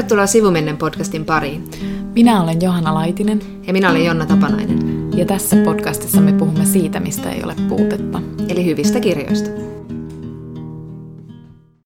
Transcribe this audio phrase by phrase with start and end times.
[0.00, 1.70] Tervetuloa Sivumennen podcastin pariin.
[2.14, 3.64] Minä olen Johanna Laitinen.
[3.66, 5.10] Ja minä olen Jonna Tapanainen.
[5.16, 8.22] Ja tässä podcastissa me puhumme siitä, mistä ei ole puutetta.
[8.48, 9.50] Eli hyvistä kirjoista.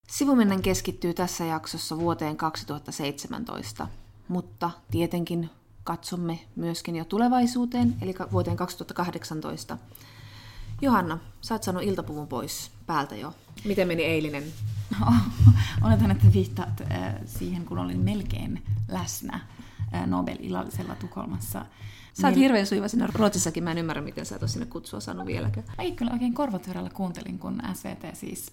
[0.08, 3.88] Sivumennen keskittyy tässä jaksossa vuoteen 2017,
[4.28, 5.50] mutta tietenkin
[5.84, 9.78] katsomme myöskin jo tulevaisuuteen, eli vuoteen 2018.
[10.80, 13.34] Johanna, sä oot saanut iltapuvun pois päältä jo.
[13.64, 14.42] Miten meni eilinen?
[15.00, 15.12] No,
[15.86, 19.40] oletan, että viittaat äh, siihen, kun olin melkein läsnä
[19.94, 21.66] äh, Nobel-illallisella Tukholmassa.
[22.20, 25.00] Sä oot hirveän suiva sinne Ruotsissakin, mä en ymmärrä, miten sä et ole sinne kutsua
[25.00, 25.66] saanut vieläkään.
[25.78, 28.50] Ei kyllä oikein korvatyrellä kuuntelin, kun SVT siis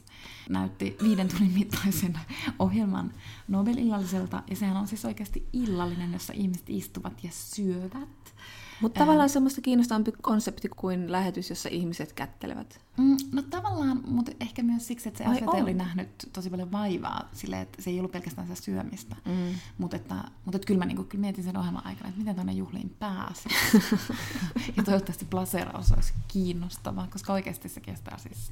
[0.49, 2.19] näytti viiden tunnin mittaisen
[2.59, 3.11] ohjelman
[3.47, 4.43] Nobel-illalliselta.
[4.49, 8.33] Ja sehän on siis oikeasti illallinen, jossa ihmiset istuvat ja syövät.
[8.81, 12.81] Mutta tavallaan semmoista kiinnostavampi konsepti kuin lähetys, jossa ihmiset kättelevät.
[12.97, 15.61] Mm, no tavallaan, mutta ehkä myös siksi, että se Ai SVT on.
[15.61, 19.15] oli nähnyt tosi paljon vaivaa sille, että se ei ollut pelkästään sitä syömistä.
[19.25, 19.55] Mm.
[19.77, 22.53] Mutta että, mutta että kyllä mä niinku, kyllä mietin sen ohjelman aikana, että miten tuonne
[22.53, 23.49] juhliin pääsi.
[24.77, 28.51] ja toivottavasti plaseraus olisi kiinnostava, koska oikeasti se kestää siis,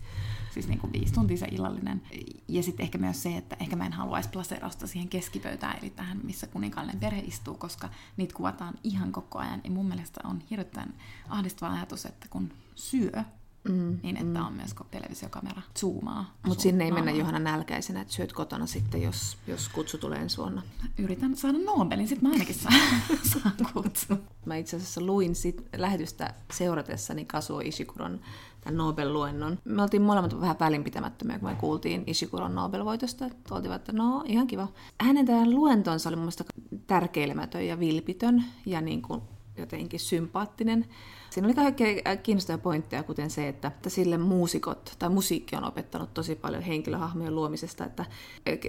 [0.54, 2.02] siis niinku viisi tuntia se illallinen.
[2.48, 6.20] Ja sitten ehkä myös se, että ehkä mä en haluaisi plaserausta siihen keskipöytään, eli tähän,
[6.24, 9.62] missä kuninkaallinen perhe istuu, koska niitä kuvataan ihan koko ajan.
[9.64, 10.94] Ja mun mielestä on hirveän
[11.30, 13.24] ahdistava ajatus, että kun syö,
[13.64, 14.46] Mm, niin että mm.
[14.46, 16.34] on myös televisiokamera zoomaa.
[16.46, 20.38] Mutta sinne ei mennä Johanna nälkäisenä, että syöt kotona sitten, jos, jos kutsu tulee ensi
[20.38, 20.62] vuonna.
[20.98, 22.74] Yritän saada Nobelin, sitten mä ainakin saan,
[23.34, 24.14] saan kutsu.
[24.46, 28.20] Mä itse asiassa luin sit lähetystä seuratessani Kasuo Ishikuron
[28.62, 29.60] tämän Nobel-luennon.
[29.66, 33.30] Me oltiin molemmat vähän välinpitämättömiä, kun me kuultiin Ishikuron Nobel-voitosta.
[33.52, 34.68] Oltiin, että no, ihan kiva.
[35.02, 36.44] Hänen tämän luentonsa oli mun mielestä
[36.88, 39.22] tärkeilemätön ja vilpitön ja niin kuin
[39.60, 40.86] jotenkin sympaattinen.
[41.30, 46.36] Siinä oli kaikkea kiinnostavia pointteja, kuten se, että, sille muusikot tai musiikki on opettanut tosi
[46.36, 48.06] paljon henkilöhahmojen luomisesta, että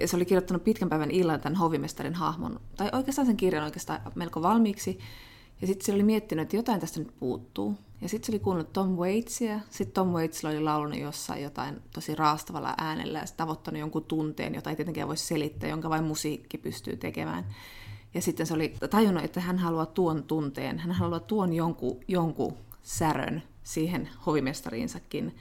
[0.05, 4.41] se oli kirjoittanut pitkän päivän illan tämän hovimestarin hahmon, tai oikeastaan sen kirjan oikeastaan melko
[4.41, 4.99] valmiiksi,
[5.61, 7.77] ja sitten se oli miettinyt, että jotain tästä nyt puuttuu.
[8.01, 9.59] Ja sitten se oli kuunnellut Tom Waitsia.
[9.69, 14.69] Sitten Tom Waitsilla oli laulunut jossain jotain tosi raastavalla äänellä ja tavoittanut jonkun tunteen, jota
[14.69, 17.45] ei tietenkään voi selittää, jonka vain musiikki pystyy tekemään.
[18.13, 22.57] Ja sitten se oli tajunnut, että hän haluaa tuon tunteen, hän haluaa tuon jonkun, jonkun
[22.81, 25.35] särön siihen hovimestariinsakin.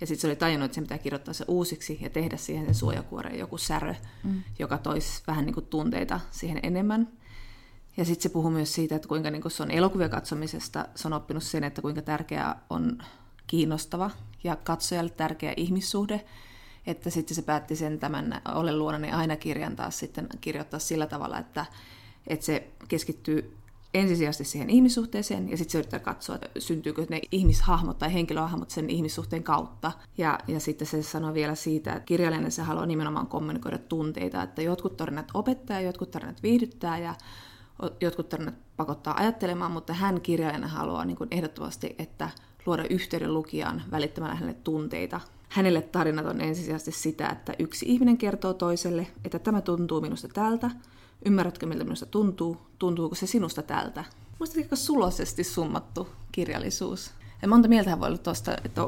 [0.00, 2.74] Ja sitten se oli tajunnut, että se pitää kirjoittaa se uusiksi ja tehdä siihen sen
[2.74, 3.94] suojakuoreen joku särö,
[4.24, 4.42] mm.
[4.58, 7.08] joka toisi vähän niin kuin tunteita siihen enemmän.
[7.96, 11.08] Ja sitten se puhuu myös siitä, että kuinka niin kuin se on elokuvia katsomisesta, se
[11.08, 12.98] on oppinut sen, että kuinka tärkeää on
[13.46, 14.10] kiinnostava
[14.44, 16.24] ja katsojalle tärkeä ihmissuhde,
[16.86, 21.38] että sitten se päätti sen tämän Ole luonani aina kirjan taas sitten kirjoittaa sillä tavalla,
[21.38, 21.66] että
[22.26, 23.56] että se keskittyy
[23.94, 28.90] ensisijaisesti siihen ihmissuhteeseen ja sitten se yrittää katsoa, että syntyykö ne ihmishahmot tai henkilöhahmot sen
[28.90, 29.92] ihmissuhteen kautta.
[30.18, 34.62] Ja, ja sitten se sanoo vielä siitä, että kirjallinen se haluaa nimenomaan kommunikoida tunteita, että
[34.62, 37.14] jotkut tarinat opettaa, jotkut tarinat viihdyttää ja
[38.00, 42.30] jotkut tarinat pakottaa ajattelemaan, mutta hän kirjailijana haluaa niin kuin ehdottomasti, että
[42.66, 45.20] luoda yhteyden lukijaan välittämällä hänelle tunteita.
[45.48, 50.70] Hänelle tarinat on ensisijaisesti sitä, että yksi ihminen kertoo toiselle, että tämä tuntuu minusta tältä,
[51.24, 52.56] Ymmärrätkö, miltä minusta tuntuu?
[52.78, 54.04] Tuntuuko se sinusta tältä?
[54.38, 57.10] Musta aika sulosesti summattu kirjallisuus.
[57.42, 58.82] Ja monta mieltä voi olla tuosta, että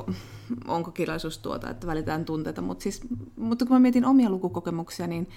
[0.66, 3.00] onko kirjallisuus tuota, että välitään tunteita, mutta, siis,
[3.36, 5.28] mutta kun mä mietin omia lukukokemuksia, niin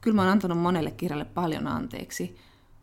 [0.00, 2.36] kyllä mä oon antanut monelle kirjalle paljon anteeksi,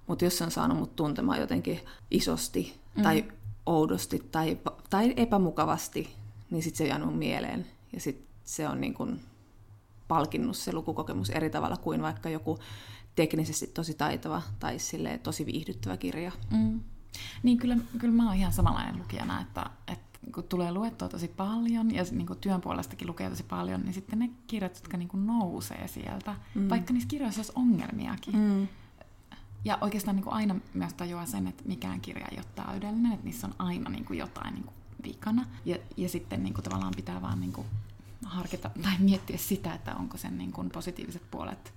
[0.07, 1.80] mutta jos se on saanut mut tuntemaan jotenkin
[2.12, 3.03] isosti mm.
[3.03, 3.25] tai
[3.66, 4.57] oudosti tai,
[4.90, 6.09] tai epämukavasti,
[6.50, 7.68] niin sitten se on jäänyt mieleen.
[7.94, 9.19] Ja sitten se on niin kun
[10.07, 12.59] palkinnut se lukukokemus eri tavalla kuin vaikka joku
[13.19, 16.31] teknisesti tosi taitava tai sille tosi viihdyttävä kirja.
[16.52, 16.80] Mm.
[17.44, 21.96] Niin kyllä, kyllä mä oon ihan samanlainen lukijana, että, että kun tulee luettua tosi paljon
[21.96, 25.28] ja niin kuin työn puolestakin lukee tosi paljon, niin sitten ne kirjat, jotka niin kuin
[25.28, 26.69] nousee sieltä, mm.
[26.69, 28.35] vaikka niissä kirjoissa olisi ongelmiakin.
[28.35, 28.68] Mm.
[29.66, 33.25] Ja oikeastaan niin kuin aina myös tajuaa sen, että mikään kirja ei ole täydellinen, että
[33.25, 35.46] niissä on aina niin kuin jotain niin kuin vikana.
[35.66, 37.68] Ja, ja sitten niin kuin tavallaan pitää vaan niin kuin
[38.25, 41.74] harkita tai miettiä sitä, että onko sen niin kuin positiiviset puolet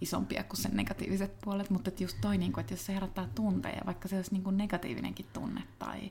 [0.00, 3.28] isompia kuin sen negatiiviset puolet, mutta että just toi, niin kuin, että jos se herättää
[3.34, 6.10] tunteja, vaikka se olisi niin kuin negatiivinenkin tunne tai,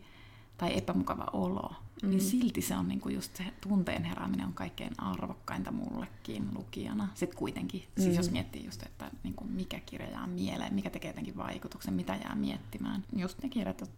[0.57, 2.10] tai epämukava olo, mm.
[2.10, 7.07] niin silti se on niin kuin just se tunteen herääminen on kaikkein arvokkainta mullekin lukijana.
[7.13, 8.04] Sitten kuitenkin, mm.
[8.04, 11.94] siis jos miettii just, että niin kuin mikä kirja jää mieleen, mikä tekee jotenkin vaikutuksen,
[11.94, 13.04] mitä jää miettimään.
[13.16, 13.92] Just ne kirjat,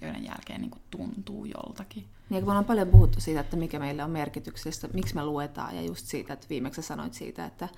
[0.00, 2.04] joiden jälkeen niin kuin tuntuu joltakin.
[2.30, 5.76] Niin, kun me ollaan paljon puhuttu siitä, että mikä meille on merkityksellistä, miksi me luetaan,
[5.76, 7.68] ja just siitä, että viimeksi sanoit siitä, että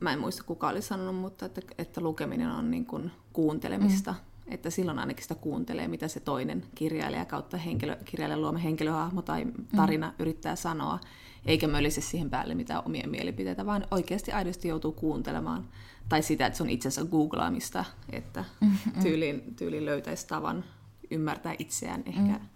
[0.00, 4.12] mä en muista kuka oli sanonut, mutta että, että lukeminen on niin kuin kuuntelemista.
[4.12, 4.52] Mm.
[4.52, 9.46] että silloin ainakin sitä kuuntelee, mitä se toinen kirjailija kautta henkilö, kirjailijan luoma henkilöhahmo tai
[9.76, 10.14] tarina mm.
[10.18, 10.98] yrittää sanoa,
[11.46, 15.68] eikä mölise siihen päälle mitään omia mielipiteitä, vaan oikeasti aidosti joutuu kuuntelemaan.
[16.08, 19.02] Tai sitä, että se on itsensä googlaamista, että mm-hmm.
[19.02, 20.64] tyyliin, tyyliin löytäisi tavan
[21.10, 22.46] ymmärtää itseään ehkä mm.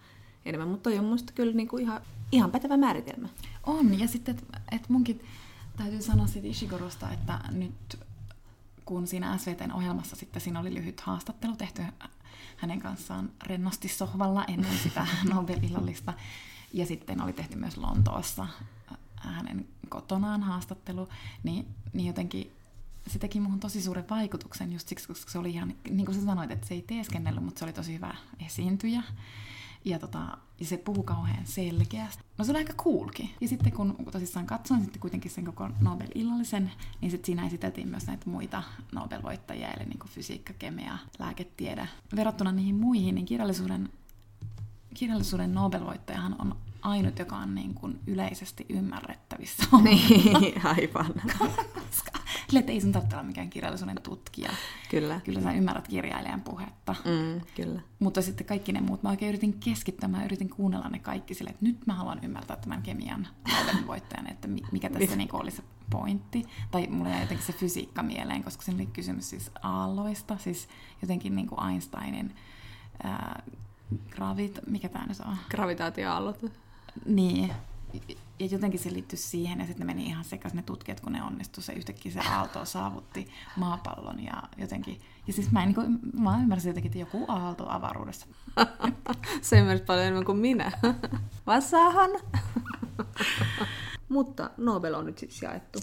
[0.45, 0.69] enemmän.
[0.69, 2.01] Mutta toi on musta kyllä niinku ihan,
[2.33, 3.29] ihan pätevä määritelmä.
[3.67, 5.21] On, ja sitten, että et munkin
[5.77, 7.99] täytyy sanoa siitä Ishigorosta, että nyt
[8.85, 11.83] kun siinä SVTn ohjelmassa sitten siinä oli lyhyt haastattelu tehty
[12.57, 16.13] hänen kanssaan rennosti sohvalla ennen sitä Nobel-illallista.
[16.73, 18.47] Ja sitten oli tehty myös Lontoossa
[19.17, 21.09] hänen kotonaan haastattelu,
[21.43, 22.53] niin, niin jotenkin
[23.07, 26.25] se teki muuhun tosi suuren vaikutuksen just siksi, koska se oli ihan, niin kuin sä
[26.25, 28.15] sanoit, että se ei teeskennellyt, mutta se oli tosi hyvä
[28.47, 29.03] esiintyjä.
[29.85, 32.25] Ja, tota, ja se puhuu kauhean selkeästi.
[32.39, 33.31] No se oli aika coolkin.
[33.41, 36.71] Ja sitten kun tosissaan katsoin sitten kuitenkin sen koko Nobel-illallisen,
[37.01, 41.89] niin sitten siinä esiteltiin myös näitä muita Nobel-voittajia, eli niin kuin fysiikka, kemia, lääketiede.
[42.17, 43.89] Verrattuna niihin muihin, niin kirjallisuuden,
[44.95, 49.65] kirjallisuuden Nobel-voittajahan on ainut, joka on niin kuin yleisesti ymmärrettävissä.
[49.83, 51.15] Niin, aivan.
[51.39, 52.15] Koska
[52.59, 54.51] että ei sun tarvitse olla mikään kirjallisuuden tutkija.
[54.91, 55.21] Kyllä.
[55.25, 56.95] Kyllä sä ymmärrät kirjailijan puhetta.
[57.05, 57.81] Mm, kyllä.
[57.99, 61.51] Mutta sitten kaikki ne muut, mä oikein yritin keskittyä, mä yritin kuunnella ne kaikki sille,
[61.51, 63.27] että nyt mä haluan ymmärtää tämän kemian
[63.87, 66.45] voittajan, että mikä tässä niin oli se pointti.
[66.71, 70.69] Tai mulla jäi jotenkin se fysiikka mieleen, koska siinä oli kysymys siis aalloista, siis
[71.03, 72.35] jotenkin niin kuin Einsteinin
[73.03, 73.43] ää,
[74.11, 75.37] gravit, mikä tämä nyt on?
[75.51, 76.64] Gravitaatioaallot.
[77.07, 77.53] Niin,
[78.39, 81.23] ja jotenkin se liittyi siihen, ja sitten ne meni ihan sekaisin ne tutkijat, kun ne
[81.23, 85.99] onnistu se yhtäkkiä se aalto saavutti maapallon, ja jotenkin, ja siis mä, en, niin kuin,
[86.19, 88.27] mä ymmärsin jotenkin, että joku aalto avaruudessa.
[89.43, 90.73] se ymmärsit paljon enemmän kuin minä.
[91.47, 92.11] Vassahan.
[94.09, 95.79] Mutta Nobel on nyt siis jaettu.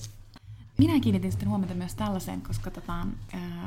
[0.78, 3.06] Minä kiinnitin sitten huomiota myös tällaiseen, koska tota,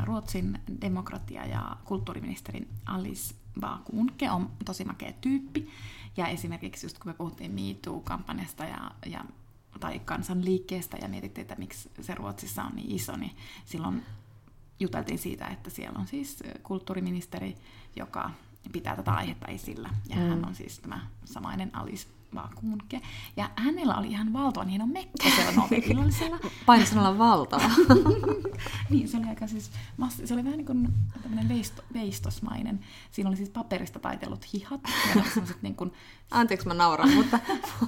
[0.05, 5.69] Ruotsin demokratia- ja kulttuuriministeri Alice Bakunke on tosi makea tyyppi.
[6.17, 9.25] Ja esimerkiksi just kun me puhuttiin MeToo-kampanjasta ja, ja,
[9.81, 14.03] tai kansanliikkeestä ja mietittiin, että miksi se Ruotsissa on niin iso, niin silloin
[14.81, 17.57] juteltiin siitä, että siellä on siis kulttuuriministeri,
[17.97, 18.31] joka
[18.73, 19.91] pitää tätä aihetta esillä.
[20.09, 20.23] Ja mm.
[20.23, 23.01] hän on siis tämä samainen Alice Vakuunke.
[23.37, 26.39] Ja hänellä oli ihan valtavan hieno mekko siellä Nobel-illallisella.
[26.67, 27.71] Painosanalla valtava.
[28.91, 29.71] niin, se oli aika siis,
[30.25, 30.89] se oli vähän niin kuin
[31.23, 32.81] tämmöinen veisto, veistosmainen.
[33.11, 34.81] Siinä oli siis paperista taitellut hihat.
[35.17, 35.23] Ja
[35.63, 35.93] niin kuin...
[36.31, 37.39] Anteeksi, mä nauran, mutta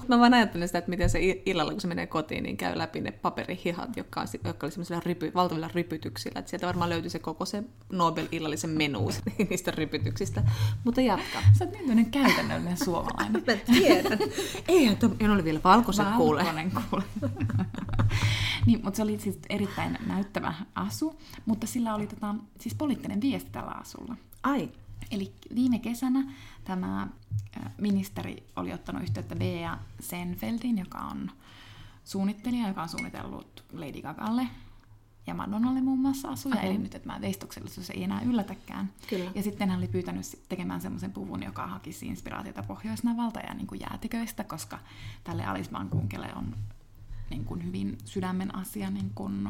[0.09, 3.01] mä vaan ajattelen sitä, että miten se illalla, kun se menee kotiin, niin käy läpi
[3.01, 6.39] ne paperihihat, jotka, on, jotka oli semmoisilla rypy, valtavilla rypytyksillä.
[6.39, 9.11] Että sieltä varmaan löytyi se koko se Nobel-illallisen menu
[9.51, 10.43] niistä rypytyksistä.
[10.85, 11.39] Mutta jatka.
[11.59, 13.45] Sä oot niin käytännöllinen suomalainen.
[13.47, 14.19] mä tiedän.
[14.69, 16.39] Ei, että en ole vielä valkoiset kuule.
[16.39, 17.05] Valkoinen kuule.
[18.67, 23.51] niin, mutta se oli siis erittäin näyttävä asu, mutta sillä oli tota, siis poliittinen viesti
[23.51, 24.17] tällä asulla.
[24.43, 24.69] Ai.
[25.11, 26.33] Eli viime kesänä
[26.65, 27.09] tämä
[27.79, 31.31] ministeri oli ottanut yhteyttä Bea Senfeldin, joka on
[32.05, 34.49] suunnittelija, joka on suunnitellut Lady Gagalle
[35.27, 36.69] ja Madonnalle muun muassa asuja, okay.
[36.69, 38.93] eli nyt että mä veistoksellisuus ei enää yllätäkään.
[39.09, 39.31] Kyllä.
[39.35, 43.81] Ja sitten hän oli pyytänyt tekemään semmoisen puvun, joka hakisi inspiraatiota Pohjoisnavalta ja niin kuin
[43.81, 44.79] jäätiköistä, koska
[45.25, 46.57] tälle Alice Bankunkelle on
[47.31, 49.49] niin kuin hyvin sydämen asia niin kuin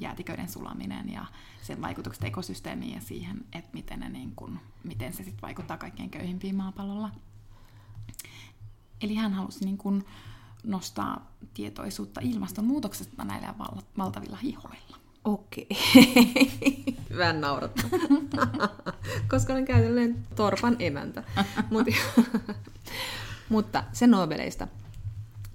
[0.00, 1.24] jäätiköiden sulaminen ja
[1.62, 6.10] sen vaikutukset ekosysteemiin ja siihen, että miten, ne niin kuin, miten se sit vaikuttaa kaikkein
[6.10, 7.10] köyhimpiin maapallolla.
[9.00, 10.04] Eli hän halusi niin kuin
[10.64, 13.54] nostaa tietoisuutta ilmastonmuutoksesta näillä
[13.98, 14.96] valtavilla hihoilla.
[15.24, 15.68] Okei.
[17.18, 17.90] Vähän naurattaa.
[19.30, 21.24] Koska olen käytännöllinen torpan emäntä.
[21.70, 21.86] Mut,
[23.48, 24.68] mutta se Nobeleista.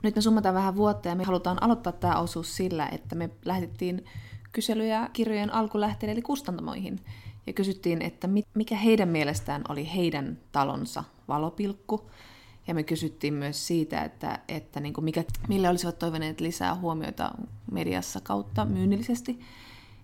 [0.08, 4.06] Nyt me summataan vähän vuotta ja me halutaan aloittaa tämä osuus sillä, että me lähetettiin
[4.52, 7.00] kyselyjä kirjojen alkulähteille eli kustantamoihin.
[7.48, 12.10] Ja kysyttiin, että mikä heidän mielestään oli heidän talonsa valopilkku.
[12.68, 17.32] Ja me kysyttiin myös siitä, että, että niin kuin mikä, mille olisivat toivoneet lisää huomiota
[17.72, 19.40] mediassa kautta myynnillisesti.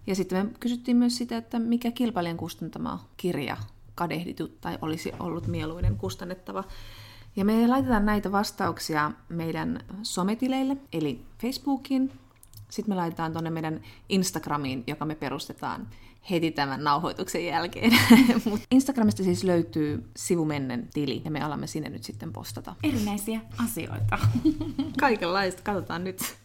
[0.08, 3.58] Ja sitten me kysyttiin myös sitä, että mikä kilpailijan kustantama kirja
[3.96, 6.64] kadehditut tai olisi ollut mieluinen kustannettava.
[7.36, 12.12] Ja me laitetaan näitä vastauksia meidän sometileille, eli Facebookiin.
[12.70, 15.88] Sitten me laitetaan tuonne meidän Instagramiin, joka me perustetaan
[16.30, 17.92] heti tämän nauhoituksen jälkeen.
[18.72, 22.76] Instagramista siis löytyy sivumennen tili ja me alamme sinne nyt sitten postata.
[22.84, 24.20] Erinäisiä asioita.
[25.00, 26.36] Kaikenlaista, katsotaan nyt.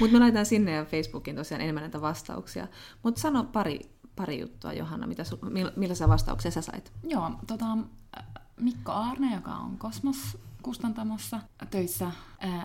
[0.00, 2.68] Mutta me laitetaan sinne ja Facebookiin tosiaan enemmän näitä vastauksia.
[3.02, 3.80] Mutta sano pari,
[4.16, 5.38] pari juttua, Johanna, mitä su,
[5.76, 6.92] millaisia vastauksia sä sait?
[7.02, 7.66] Joo, tota,
[8.60, 12.12] Mikko Aarne, joka on Kosmos kustantamossa töissä,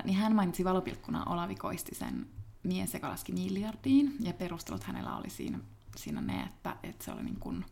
[0.04, 2.28] niin hän mainitsi valopilkkuna Olavi Koistisen
[2.64, 5.60] mies, joka laski miljardiin, ja perustelut hänellä oli siinä
[5.96, 7.66] siinä ne, että, että se oli niin kuin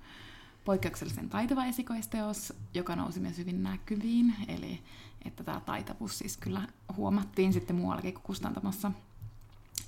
[0.65, 4.81] poikkeuksellisen taitava esikoisteos, joka nousi myös hyvin näkyviin, eli
[5.25, 8.91] että tämä taitavuus siis kyllä huomattiin sitten muuallakin kuin kustantamassa.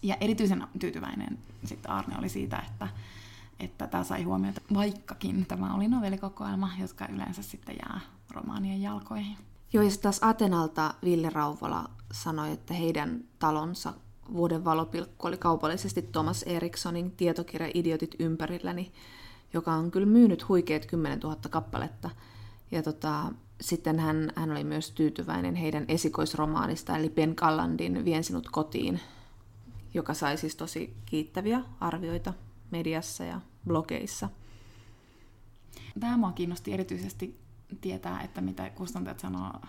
[0.02, 2.88] Ja erityisen tyytyväinen sitten Arne oli siitä, että,
[3.60, 8.00] että tämä sai huomiota, vaikkakin tämä oli novellikokoelma, jotka yleensä sitten jää
[8.34, 9.38] romaanien jalkoihin.
[9.74, 13.94] Joo, ja taas Atenalta Ville Rauvola sanoi, että heidän talonsa
[14.34, 18.92] vuoden valopilkku oli kaupallisesti Thomas Erikssonin tietokirja Idiotit ympärilläni,
[19.54, 22.10] joka on kyllä myynyt huikeet 10 000 kappaletta.
[22.72, 28.50] Ja tota, sitten hän, hän oli myös tyytyväinen heidän esikoisromaanista, eli Ben Kallandin Vien sinut
[28.50, 29.00] kotiin,
[29.94, 32.34] joka sai siis tosi kiittäviä arvioita
[32.72, 34.30] mediassa ja blogeissa.
[36.00, 37.40] Tämä mua kiinnosti erityisesti
[37.82, 39.62] tietää, että mitä kustantajat sanoo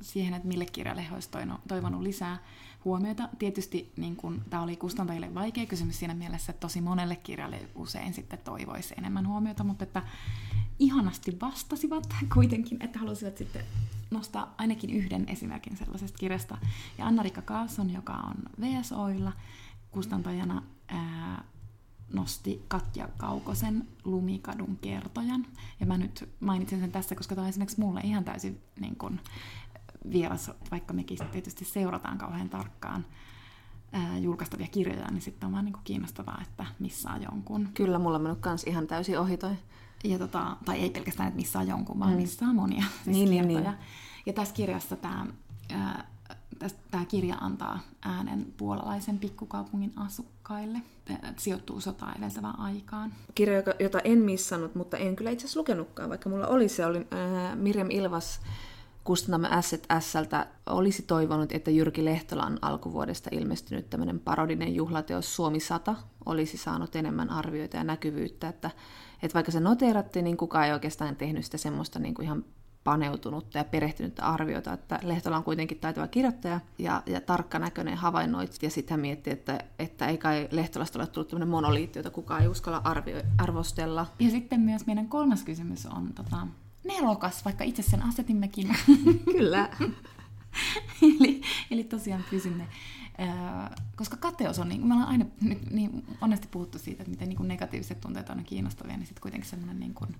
[0.00, 2.38] siihen, että mille kirjalle he olisivat toivonut lisää
[2.84, 3.28] huomiota.
[3.38, 8.14] Tietysti niin kun, tämä oli kustantajille vaikea kysymys siinä mielessä, että tosi monelle kirjalle usein
[8.14, 10.02] sitten toivoisi enemmän huomiota, mutta että
[10.78, 13.64] ihanasti vastasivat kuitenkin, että halusivat sitten
[14.10, 16.58] nostaa ainakin yhden esimerkin sellaisesta kirjasta.
[16.98, 19.32] Ja Anna-Rikka Kaasson, joka on VSOilla
[19.90, 21.44] kustantajana, ää,
[22.12, 25.46] nosti Katja Kaukosen Lumikadun kertojan.
[25.80, 29.20] Ja mä nyt mainitsen sen tässä, koska tämä on esimerkiksi mulle ihan täysin niin kun,
[30.12, 33.04] vieras, vaikka mekin tietysti seurataan kauhean tarkkaan
[33.92, 37.68] ää, julkaistavia kirjoja, niin sitten on vaan niin kiinnostavaa, että missä on jonkun.
[37.74, 39.56] Kyllä, mulla on mennyt kans ihan täysin ohi toi.
[40.04, 42.16] Ja tota, tai ei pelkästään, että missä on jonkun, vaan mm.
[42.16, 43.64] missä on monia siis niin, niin, niin.
[44.26, 45.26] Ja tässä kirjassa tämä
[46.90, 50.82] tämä kirja antaa äänen puolalaisen pikkukaupungin asukkaille.
[51.36, 53.12] Sijoittuu sotaa edeltävään aikaan.
[53.34, 56.98] Kirja, jota en missannut, mutta en kyllä itse asiassa lukenutkaan, vaikka mulla oli se, oli
[56.98, 58.40] äh, Mirjam Ilvas
[59.04, 65.94] kustantamme Asset Sältä olisi toivonut, että Jyrki Lehtolan alkuvuodesta ilmestynyt tämmöinen parodinen juhlateos Suomi 100
[66.26, 68.70] olisi saanut enemmän arvioita ja näkyvyyttä, että,
[69.22, 72.44] että vaikka se noteerattiin, niin kukaan ei oikeastaan tehnyt sitä semmoista niin kuin ihan
[72.84, 78.70] paneutunutta ja perehtynyttä arviota, että Lehtola on kuitenkin taitava kirjoittaja ja, ja tarkkanäköinen havainnoit, ja
[78.70, 82.48] sitten hän mietti, että, että ei kai Lehtolasta ole tullut tämmöinen monoliitti, jota kukaan ei
[82.48, 84.06] uskalla arvio, arvostella.
[84.18, 86.46] Ja sitten myös meidän kolmas kysymys on tota,
[86.84, 88.68] nelokas, vaikka itse sen asetimmekin.
[89.32, 89.68] Kyllä.
[91.20, 92.68] eli, eli tosiaan pysymme.
[93.96, 97.48] koska kateus on, niin me ollaan aina nyt niin onesti puhuttu siitä, että miten niin
[97.48, 100.16] negatiiviset tunteet on kiinnostavia, niin sitten kuitenkin semmoinen niin kuin,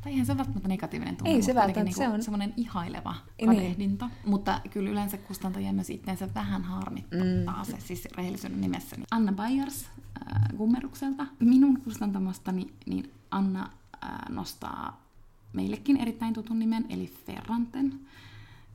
[0.00, 3.14] tai eihän se välttämättä negatiivinen tunne, Ei se välttämättä, niin se on semmoinen ihaileva
[3.46, 4.06] kadehdinta.
[4.06, 4.30] Niin.
[4.30, 7.70] Mutta kyllä yleensä kustantajia myös itseensä vähän harmittaa mm.
[7.70, 8.96] se, siis rehellisyyden nimessä.
[9.10, 11.26] Anna Bayers äh, Gummerukselta.
[11.40, 13.70] Minun kustantamastani niin Anna
[14.04, 15.08] äh, nostaa
[15.52, 18.00] meillekin erittäin tutun nimen, eli Ferranten,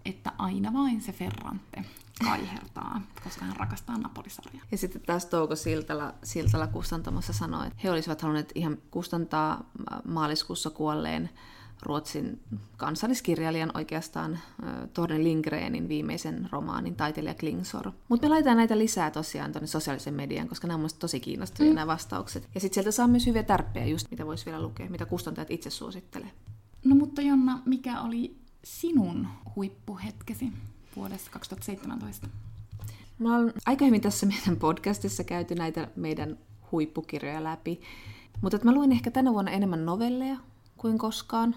[0.05, 1.85] että aina vain se Ferrante
[2.25, 4.63] kaihertaa, koska hän rakastaa Napolisarjaa.
[4.71, 9.69] Ja sitten taas Touko Siltala, Siltala kustantamassa sanoi, että he olisivat halunneet ihan kustantaa
[10.05, 11.29] maaliskuussa kuolleen
[11.81, 12.41] Ruotsin
[12.77, 14.39] kansalliskirjailijan oikeastaan
[14.93, 17.91] Torne Lindgrenin viimeisen romaanin taiteilija Klingsor.
[18.09, 21.75] Mutta me laitetaan näitä lisää tosiaan tuonne sosiaalisen median, koska nämä on tosi kiinnostavia mm.
[21.75, 22.49] nämä vastaukset.
[22.55, 25.69] Ja sitten sieltä saa myös hyviä tärppejä just, mitä voisi vielä lukea, mitä kustantajat itse
[25.69, 26.31] suosittelee.
[26.85, 30.51] No mutta Jonna, mikä oli sinun huippuhetkesi
[30.95, 32.27] vuodessa 2017?
[33.19, 36.37] Mä olen aika hyvin tässä meidän podcastissa käyty näitä meidän
[36.71, 37.81] huippukirjoja läpi,
[38.41, 40.37] mutta mä luin ehkä tänä vuonna enemmän novelleja
[40.77, 41.55] kuin koskaan.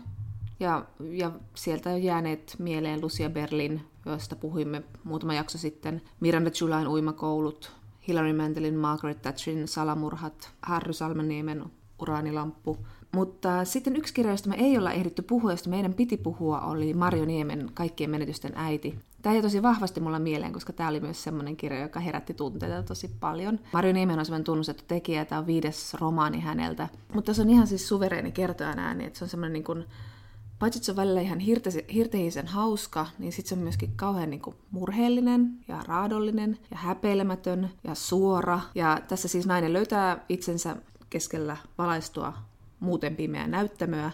[0.60, 6.88] Ja, ja sieltä on jääneet mieleen Lucia Berlin, joista puhuimme muutama jakso sitten, Miranda Julain
[6.88, 7.72] uimakoulut,
[8.08, 11.64] Hilary Mantelin Margaret Thatcherin salamurhat, Harry Salmeniemen
[11.98, 16.60] uraanilamppu, mutta sitten yksi kirja, josta me ei olla ehditty puhua, josta meidän piti puhua,
[16.60, 18.98] oli Marjo Niemen Kaikkien menetysten äiti.
[19.22, 22.82] Tämä ei tosi vahvasti mulla mieleen, koska tämä oli myös semmoinen kirja, joka herätti tunteita
[22.82, 23.60] tosi paljon.
[23.72, 26.88] Marjo Niemen on semmoinen tunnustettu tekijä, tämä on viides romaani häneltä.
[27.14, 29.84] Mutta se on ihan siis suvereeni kertojan ääni, että se on semmoinen niin kuin,
[30.58, 31.38] paitsi että se on välillä ihan
[31.94, 37.70] hirtehisen hauska, niin sitten se on myöskin kauhean niin kuin murheellinen ja raadollinen ja häpeilemätön
[37.84, 38.60] ja suora.
[38.74, 40.76] Ja tässä siis nainen löytää itsensä
[41.10, 42.32] keskellä valaistua
[42.86, 44.10] muuten pimeää näyttämöä,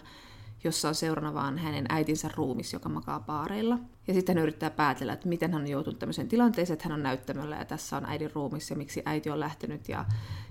[0.63, 3.79] jossa on seurana vaan hänen äitinsä ruumis, joka makaa paareilla.
[4.07, 7.03] Ja sitten hän yrittää päätellä, että miten hän on joutunut tämmöiseen tilanteeseen, että hän on
[7.03, 9.89] näyttämöllä ja tässä on äidin ruumis ja miksi äiti on lähtenyt.
[9.89, 10.05] Ja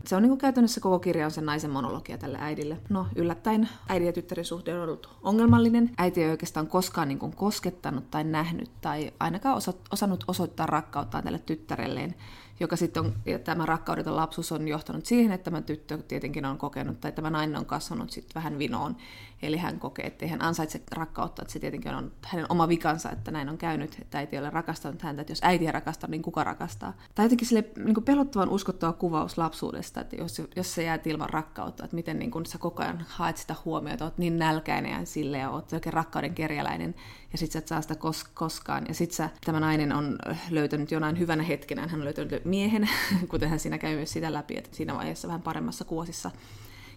[0.07, 2.79] se on niin kuin käytännössä koko kirja on sen naisen monologia tälle äidille.
[2.89, 5.91] No yllättäen äidin ja tyttären suhde on ollut ongelmallinen.
[5.99, 11.25] Äiti ei oikeastaan koskaan niin kuin koskettanut tai nähnyt tai ainakaan osa, osannut osoittaa rakkauttaan
[11.25, 12.15] tälle tyttärelleen,
[12.63, 16.59] joka sitten on, ja tämä rakkaudeton lapsuus on johtanut siihen, että tämä tyttö tietenkin on
[16.59, 18.97] kokenut, tai tämä nainen on kasvanut sitten vähän vinoon.
[19.43, 23.31] Eli hän kokee, että hän ansaitse rakkautta, että se tietenkin on hänen oma vikansa, että
[23.31, 26.23] näin on käynyt, että äiti ei ole rakastanut häntä, että jos äiti ei rakasta, niin
[26.23, 26.97] kuka rakastaa.
[27.15, 31.85] Tai jotenkin sille niin pelottavan uskottava kuvaus lapsuudesta, että jos, jos sä jäät ilman rakkautta,
[31.85, 35.39] että miten niin kuin sä koko ajan haet sitä huomiota, oot niin nälkäinen ja sille
[35.39, 36.95] ja oot oikein rakkauden kerjäläinen,
[37.33, 38.85] ja sit sä et saa sitä kos- koskaan.
[38.89, 40.19] Ja sit sä, tämä nainen on
[40.51, 42.89] löytänyt jonain hyvänä hetkenä, hän on löytänyt miehen,
[43.31, 46.31] kuten hän siinä käy myös sitä läpi, että siinä vaiheessa vähän paremmassa kuosissa.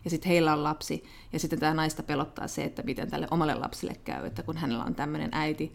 [0.05, 3.55] Ja sitten heillä on lapsi, ja sitten tämä naista pelottaa se, että miten tälle omalle
[3.55, 5.73] lapsille käy, että kun hänellä on tämmöinen äiti,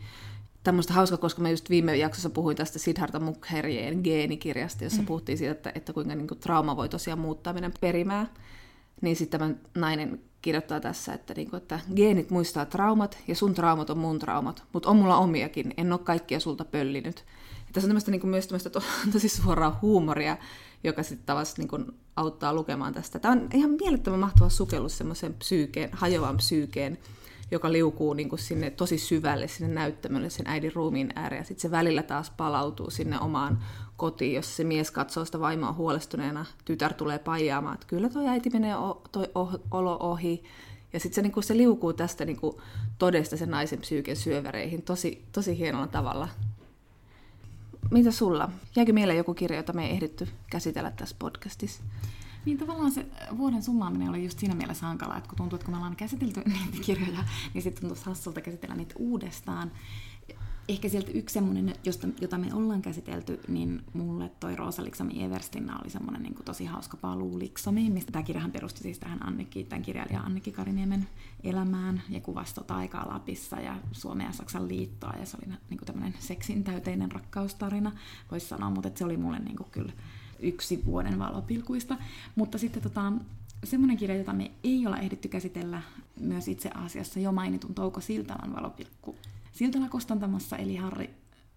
[0.62, 5.06] tämmöistä hauska, koska mä just viime jaksossa puhuin tästä Siddhartha Mukherjeen geenikirjasta, jossa mm.
[5.06, 8.26] puhuttiin siitä, että, että kuinka niin kuin, trauma voi tosiaan muuttaa meidän perimää.
[9.00, 13.54] Niin sitten tämä nainen kirjoittaa tässä, että, niin kuin, että geenit muistaa traumat ja sun
[13.54, 17.24] traumat on mun traumat, mutta on mulla omiakin, en ole kaikkia sulta pöllinyt.
[17.66, 18.82] Ja tässä on tämmöistä, niin kuin, myös tämmöistä to,
[19.12, 20.36] tosi suoraa huumoria,
[20.84, 23.18] joka sitten tavallaan niin auttaa lukemaan tästä.
[23.18, 26.98] Tämä on ihan mielettömän mahtava sukellus semmoiseen psyykeen, hajoavan psyykeen,
[27.50, 31.44] joka liukuu niin kuin sinne tosi syvälle sinne näyttämölle sen äidin ruumiin ääreen.
[31.44, 33.64] Sitten se välillä taas palautuu sinne omaan
[33.96, 36.46] kotiin, jos se mies katsoo sitä vaimoa huolestuneena.
[36.64, 40.44] Tytär tulee paijaamaan, että kyllä toi äiti menee o- toi oh- olo ohi.
[40.92, 42.56] Ja sitten se, niin se liukuu tästä niin kuin
[42.98, 46.28] todesta sen naisen psyyken syöväreihin tosi, tosi hienolla tavalla.
[47.90, 48.50] Mitä sulla?
[48.76, 51.82] Jäikö mieleen joku kirja, jota me ei ehditty käsitellä tässä podcastissa?
[52.44, 53.06] Niin tavallaan se
[53.38, 56.42] vuoden summaaminen oli just siinä mielessä hankala, että kun tuntuu, että kun me ollaan käsitelty
[56.46, 59.72] niitä kirjoja, niin sitten tuntuu hassulta käsitellä niitä uudestaan.
[60.70, 65.78] Ehkä sieltä yksi semmoinen, josta, jota me ollaan käsitelty, niin mulle toi Roosa Liksomi Everstinna
[65.78, 69.82] oli semmoinen niin tosi hauska paluu Liksomiin, mistä tämä kirjahan perustui siis tähän Annikki, tämän
[69.82, 71.08] kirjailija Annikki Kariniemen
[71.44, 75.80] elämään ja kuvasi tota aikaa Lapissa ja Suomen ja Saksan liittoa ja se oli niin
[75.86, 77.92] tämmöinen seksin täyteinen rakkaustarina,
[78.30, 79.92] voisi sanoa, mutta se oli mulle niin kyllä
[80.40, 81.96] yksi vuoden valopilkuista.
[82.34, 83.12] Mutta sitten tota,
[83.64, 85.82] semmoinen kirja, jota me ei olla ehditty käsitellä
[86.20, 89.16] myös itse asiassa jo mainitun Touko Siltalan valopilkku
[89.60, 91.10] Siltala Kostantamassa, eli Harri,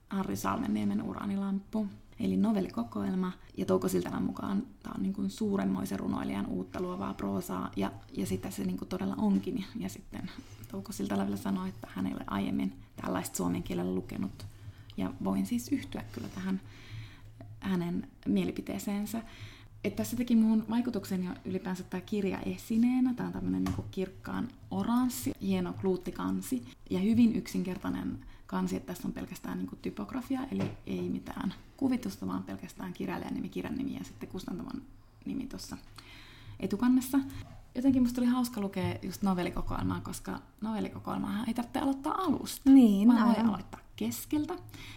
[0.09, 1.87] Harri Salmenniemen Uranilamppu,
[2.19, 3.31] eli novellikokoelma.
[3.57, 8.25] Ja Touko Siltalan mukaan tämä on niin kuin suuremmoisen runoilijan uutta luovaa proosaa, ja, ja
[8.25, 9.65] sitä se niin kuin todella onkin.
[9.79, 10.31] Ja sitten
[10.71, 14.45] Touko Siltala vielä sanoi, että hän ei ole aiemmin tällaista suomen kielellä lukenut.
[14.97, 16.61] Ja voin siis yhtyä kyllä tähän
[17.59, 19.21] hänen mielipiteeseensä.
[19.83, 23.13] Että tässä teki muun vaikutuksen jo ylipäänsä tämä kirja esineenä.
[23.13, 29.13] Tämä on tämmöinen niin kirkkaan oranssi, hieno kluuttikansi ja hyvin yksinkertainen kansi, että tässä on
[29.13, 34.29] pelkästään niin typografia, eli ei mitään kuvitusta, vaan pelkästään kirjailijan nimi, kirjan nimi ja sitten
[34.29, 34.81] kustantavan
[35.25, 35.77] nimi tuossa
[36.59, 37.19] etukannessa.
[37.75, 42.69] Jotenkin musta oli hauska lukea just novellikokoelmaa, koska novellikokoelmaa ei tarvitse aloittaa alusta.
[42.69, 44.53] Niin, vaan voi aloittaa keskeltä.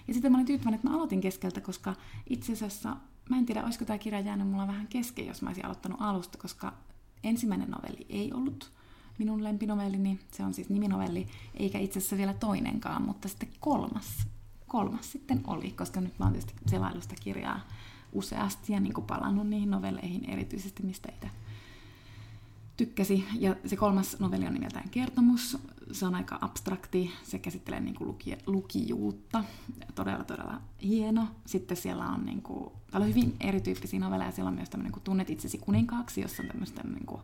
[0.08, 1.94] Ja sitten mä olin tyytyväinen, että mä aloitin keskeltä, koska
[2.30, 2.96] itse asiassa
[3.30, 6.38] mä en tiedä, olisiko tämä kirja jäänyt mulla vähän kesken, jos mä olisin aloittanut alusta,
[6.38, 6.72] koska
[7.24, 8.72] ensimmäinen novelli ei ollut
[9.18, 14.26] minun lempinovellini, se on siis niminovelli, eikä itse asiassa vielä toinenkaan, mutta sitten kolmas,
[14.66, 17.60] kolmas sitten oli, koska nyt mä oon tietysti selailusta kirjaa
[18.12, 21.30] useasti ja niin kuin palannut niihin novelleihin erityisesti, mistä itse
[22.76, 23.24] tykkäsi.
[23.38, 25.58] Ja se kolmas novelli on nimeltään Kertomus.
[25.92, 29.44] Se on aika abstrakti, se käsittelee niin kuin luki, lukijuutta.
[29.94, 31.28] Todella, todella hieno.
[31.46, 34.30] Sitten siellä on niin kuin, paljon hyvin erityyppisiä novelleja.
[34.30, 37.20] Siellä on myös tämmöinen kuin Tunnet itsesi kuninkaaksi, jossa on tämmöistä niin kuin,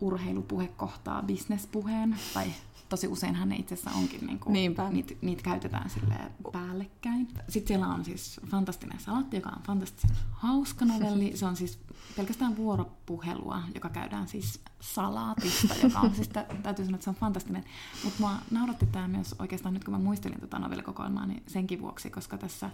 [0.00, 2.52] urheilupuhe kohtaa bisnespuheen, tai
[2.88, 7.28] tosi useinhan ne itse asiassa onkin, niin kuin, niitä, niitä käytetään silleen päällekkäin.
[7.48, 11.36] Sitten siellä on siis Fantastinen salatti, joka on fantastisen hauska novelli.
[11.36, 11.78] Se on siis
[12.16, 16.28] pelkästään vuoropuhelua, joka käydään siis salaatista, joka on siis,
[16.62, 17.64] täytyy sanoa, että se on fantastinen.
[18.04, 22.10] Mutta mua nauratti tämä myös oikeastaan nyt, kun mä muistelin tätä novellikokoelmaa, niin senkin vuoksi,
[22.10, 22.70] koska tässä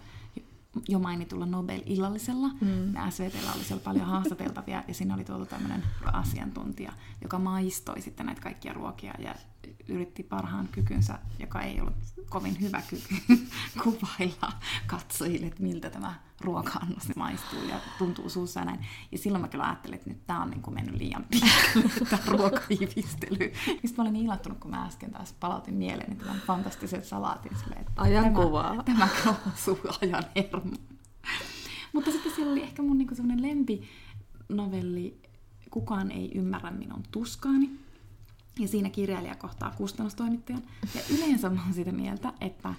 [0.87, 2.47] jo mainitulla Nobel-illallisella.
[2.61, 2.93] Mm.
[3.09, 8.41] SVTllä oli siellä paljon haastateltavia ja siinä oli tuotu tämmöinen asiantuntija, joka maistoi sitten näitä
[8.41, 9.35] kaikkia ruokia ja
[9.87, 11.95] yritti parhaan kykynsä, joka ei ollut
[12.29, 13.15] kovin hyvä kyky
[13.83, 14.51] kuvailla
[14.87, 18.85] katsojille, että miltä tämä ruoka-annos maistuu ja tuntuu suussa ja näin.
[19.11, 22.21] Ja silloin mä kyllä ajattelin, että nyt tämä on niin kuin mennyt liian pitkälle, tämä
[22.25, 23.53] ruokahivistely.
[23.65, 27.57] Sitten mä olin niin ilahtunut, kun mä äsken taas palautin mieleen tämän fantastisen salaatin.
[27.57, 28.83] Silleen, että ajan tämä.
[28.85, 29.07] Tämä
[29.53, 30.75] osuu ajan hermo.
[31.93, 35.25] Mutta sitten siellä oli ehkä mun niin semmoinen lempinovelli
[35.69, 37.84] Kukaan ei ymmärrä minun tuskaani.
[38.59, 40.63] Ja siinä kirjailija kohtaa kustannustoimittajan.
[40.95, 42.73] Ja yleensä mä oon sitä mieltä, että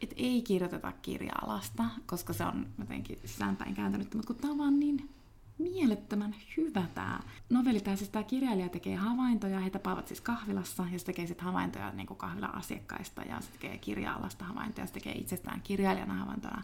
[0.00, 4.80] et ei kirjoiteta kirja-alasta, koska se on jotenkin sisäänpäin kääntynyt, mutta kun tämä on vaan
[4.80, 5.10] niin
[5.58, 7.20] mielettömän hyvä tämä
[7.50, 7.80] novelli.
[7.80, 11.92] Tämä siis tämä kirjailija tekee havaintoja, he tapaavat siis kahvilassa ja se tekee sitten havaintoja
[11.92, 16.62] niin kuin kahvila-asiakkaista ja se tekee kirja-alasta havaintoja, se tekee itsestään kirjailijana havaintoja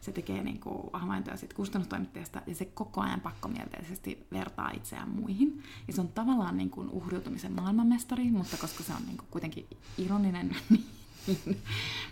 [0.00, 5.62] se tekee niin kuin havaintoja sit kustannustoimittajasta ja se koko ajan pakkomielteisesti vertaa itseään muihin.
[5.86, 9.66] Ja se on tavallaan niin kuin uhriutumisen maailmanmestari, mutta koska se on niin kuin kuitenkin
[9.98, 10.86] ironinen, niin,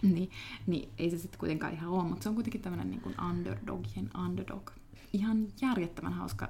[0.02, 0.30] niin,
[0.66, 4.10] niin ei se sitten kuitenkaan ihan ole, mutta se on kuitenkin tämmöinen niin kuin underdogien
[4.24, 4.70] underdog.
[5.12, 6.48] Ihan järjettömän hauska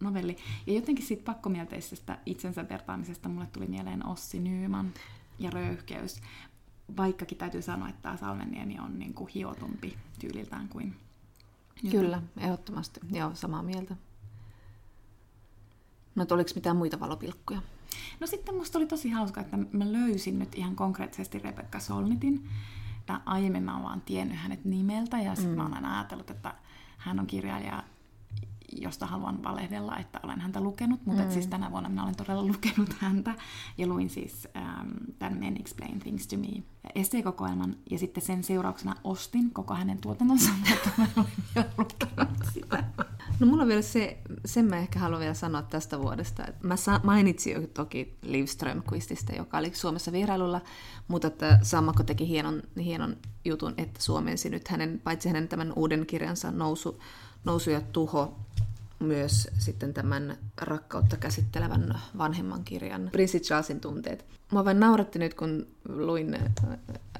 [0.00, 0.36] novelli.
[0.66, 4.94] Ja jotenkin siitä pakkomielteisestä itsensä vertaamisesta mulle tuli mieleen Ossi Nyyman
[5.38, 6.20] ja Röyhkeys.
[6.96, 10.96] Vaikkakin täytyy sanoa, että tämä Salmenniemi on niin kuin hiotumpi tyyliltään kuin...
[11.90, 13.00] Kyllä, ehdottomasti.
[13.12, 13.96] Joo, samaa mieltä.
[16.14, 17.62] No, oliko mitään muita valopilkkuja?
[18.20, 22.48] No sitten musta oli tosi hauska, että mä löysin nyt ihan konkreettisesti Rebecca Solnitin.
[23.08, 25.56] Ja aiemmin mä oon vaan tiennyt hänet nimeltä ja sitten mm.
[25.56, 26.54] mä oon aina ajatellut, että
[26.98, 27.82] hän on kirjailija
[28.80, 31.30] josta haluan valehdella, että olen häntä lukenut, mutta mm.
[31.30, 33.34] siis tänä vuonna minä olen todella lukenut häntä
[33.78, 36.62] ja luin siis ähm, tämän Men Explain Things to Me
[36.94, 42.84] esseekokoelman ja sitten sen seurauksena ostin koko hänen tuotantonsa, mutta mä olin jo lukenut sitä.
[43.40, 46.42] No mulla on vielä se, sen mä ehkä haluan vielä sanoa tästä vuodesta.
[46.62, 48.46] Mä mainitsin jo toki Liv
[49.36, 50.60] joka oli Suomessa vierailulla,
[51.08, 56.06] mutta että Sammakko teki hienon, hienon jutun, että suomensi nyt hänen, paitsi hänen tämän uuden
[56.06, 57.00] kirjansa Nousu,
[57.44, 58.38] nousu ja tuho,
[59.02, 64.24] myös sitten tämän rakkautta käsittelevän vanhemman kirjan Prinssi Charlesin tunteet.
[64.52, 66.38] Mä vain nauratti nyt, kun luin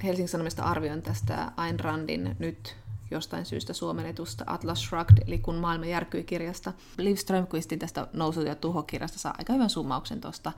[0.03, 2.75] Helsingin Sanomista arvion tästä Ayn Randin nyt
[3.11, 6.73] jostain syystä suomennetusta Atlas Shrugged, eli kun maailma järkyi kirjasta.
[6.97, 10.51] Liv Strömquistin tästä Nousu ja tuho-kirjasta saa aika hyvän summauksen tuosta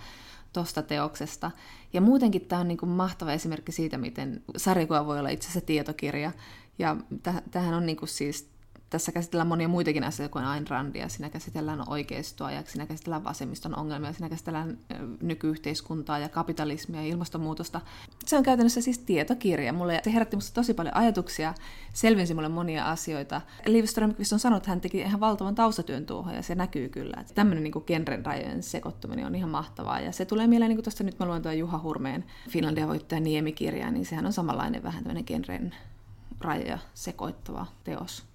[0.54, 1.52] tosta teoksesta.
[1.94, 5.66] Ja muutenkin tämä on niin kuin mahtava esimerkki siitä, miten sarjakuva voi olla itse asiassa
[5.66, 6.32] tietokirja.
[6.80, 6.96] Ja
[7.52, 8.50] tähän on niin kuin siis
[8.96, 11.10] tässä käsitellään monia muitakin asioita kuin Ayn Randia.
[11.10, 14.78] Siinä käsitellään oikeistoa ja siinä käsitellään vasemmiston ongelmia, siinä käsitellään
[15.22, 17.82] nykyyhteiskuntaa ja kapitalismia ja ilmastonmuutosta.
[18.26, 19.74] Se on käytännössä siis tietokirja.
[19.74, 21.54] Mulle, se herätti musta tosi paljon ajatuksia,
[21.94, 23.42] selvensi mulle monia asioita.
[23.66, 27.18] Liv Strömqvist on sanonut, että hän teki ihan valtavan taustatyön tuohon ja se näkyy kyllä.
[27.22, 30.00] Että tämmöinen niin genren rajojen sekoittuminen on ihan mahtavaa.
[30.00, 33.22] Ja se tulee mieleen, niin kuin tuosta nyt mä luen tuon Juha Hurmeen Finlandia voittaja
[33.22, 35.76] Niemi-kirjaa, niin sehän on samanlainen vähän tämmöinen genren
[36.42, 38.35] rajoja sekoittava teos.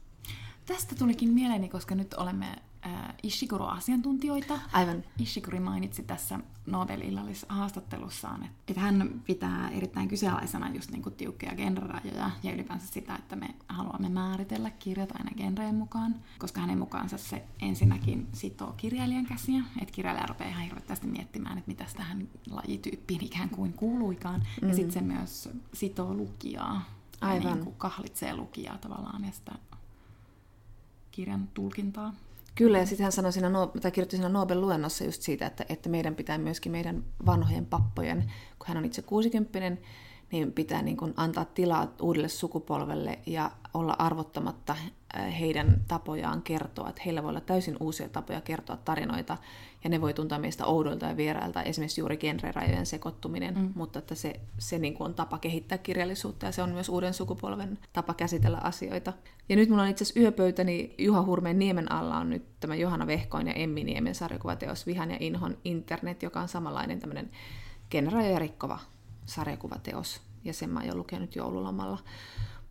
[0.74, 2.46] Tästä tulikin mieleeni, koska nyt olemme
[2.86, 4.58] äh, Ishiguro-asiantuntijoita.
[4.72, 5.04] Aivan.
[5.18, 12.30] Ishiguri mainitsi tässä Nobel-illallis haastattelussaan, että hän pitää erittäin kyseenalaisena just niin kuin tiukkoja genrerajoja
[12.42, 17.44] ja ylipäänsä sitä, että me haluamme määritellä kirjat aina genreen mukaan, koska hänen mukaansa se
[17.62, 23.50] ensinnäkin sitoo kirjailijan käsiä, että kirjailija rupeaa ihan hirveästi miettimään, että mitä tähän lajityyppiin ikään
[23.50, 24.68] kuin kuuluikaan, mm.
[24.68, 26.84] ja sitten se myös sitoo lukijaa.
[27.20, 27.52] Aivan.
[27.52, 29.52] Niin kuin kahlitsee lukijaa tavallaan ja sitä
[31.10, 32.14] kirjan tulkintaa.
[32.54, 36.14] Kyllä, ja sitten hän sanoi siinä, tai kirjoitti siinä Nobel-luennossa just siitä, että, että meidän
[36.14, 39.82] pitää myöskin meidän vanhojen pappojen, kun hän on itse 60
[40.32, 44.76] niin pitää niin kuin antaa tilaa uudelle sukupolvelle ja olla arvottamatta
[45.40, 46.88] heidän tapojaan kertoa.
[46.88, 49.36] Että heillä voi olla täysin uusia tapoja kertoa tarinoita,
[49.84, 53.72] ja ne voi tuntua meistä oudoilta ja vierailta, esimerkiksi juuri genrerajojen sekoittuminen, mm.
[53.74, 57.14] mutta että se, se niin kuin on tapa kehittää kirjallisuutta, ja se on myös uuden
[57.14, 59.12] sukupolven tapa käsitellä asioita.
[59.48, 63.06] Ja nyt mulla on itse asiassa yöpöytäni Juha Hurmeen niemen alla on nyt tämä Johanna
[63.06, 67.30] Vehkoin ja Emmi Niemen sarjakuvateos Vihan ja Inhon internet, joka on samanlainen tämmöinen
[67.90, 68.78] genrerajoja rikkova
[69.26, 71.98] sarjakuvateos, ja sen mä oon jo lukenut joululomalla.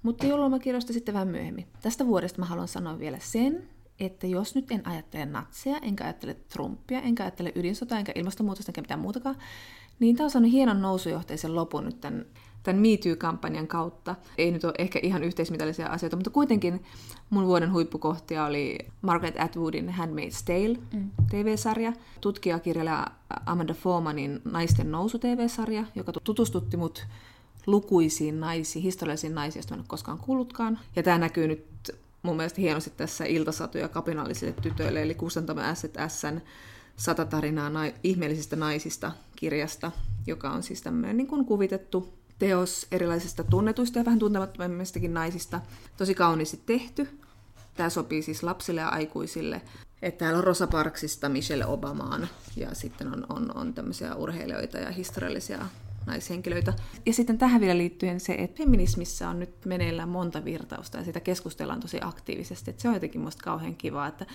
[0.04, 1.68] Mutta joululomakirjoista sitten vähän myöhemmin.
[1.82, 6.34] Tästä vuodesta mä haluan sanoa vielä sen, että jos nyt en ajattele natseja, enkä ajattele
[6.34, 9.36] Trumpia, enkä ajattele ydinsotaa, enkä ilmastonmuutosta, enkä mitään muutakaan,
[10.00, 12.26] niin tämä on saanut hienon nousujohteisen lopun nyt tämän,
[12.64, 14.16] tämän MeToo-kampanjan kautta.
[14.38, 16.84] Ei nyt ole ehkä ihan yhteismitallisia asioita, mutta kuitenkin
[17.30, 21.10] mun vuoden huippukohtia oli Margaret Atwoodin Handmaid's Tale mm.
[21.30, 23.08] TV-sarja, tutkijakirjailija
[23.46, 27.08] Amanda Formanin Naisten nousu TV-sarja, joka tutustutti mut
[27.68, 30.80] lukuisiin naisiin, historiallisiin naisiin, joista en ole koskaan kuullutkaan.
[30.96, 31.66] Ja tämä näkyy nyt
[32.24, 36.42] mun mielestä hienosti tässä Iltasatuja kapinallisille tytöille, eli kustantamme S&Sn
[36.96, 39.92] sata tarinaa na- ihmeellisistä naisista kirjasta,
[40.28, 45.62] joka on siis tämmöinen niin kuin kuvitettu teos erilaisista tunnetuista ja vähän tuntemattomimmistakin naisista.
[45.98, 47.08] Tosi kauniisti tehty.
[47.74, 49.62] Tämä sopii siis lapsille ja aikuisille.
[50.02, 54.92] Että täällä on Rosa Parksista Michelle Obamaan ja sitten on, on, on tämmöisiä urheilijoita ja
[54.92, 55.66] historiallisia
[56.10, 56.74] naishenkilöitä.
[57.06, 61.20] Ja sitten tähän vielä liittyen se, että feminismissä on nyt meneillään monta virtausta ja sitä
[61.20, 62.70] keskustellaan tosi aktiivisesti.
[62.72, 64.26] Että se on jotenkin musta kauhean kiva, että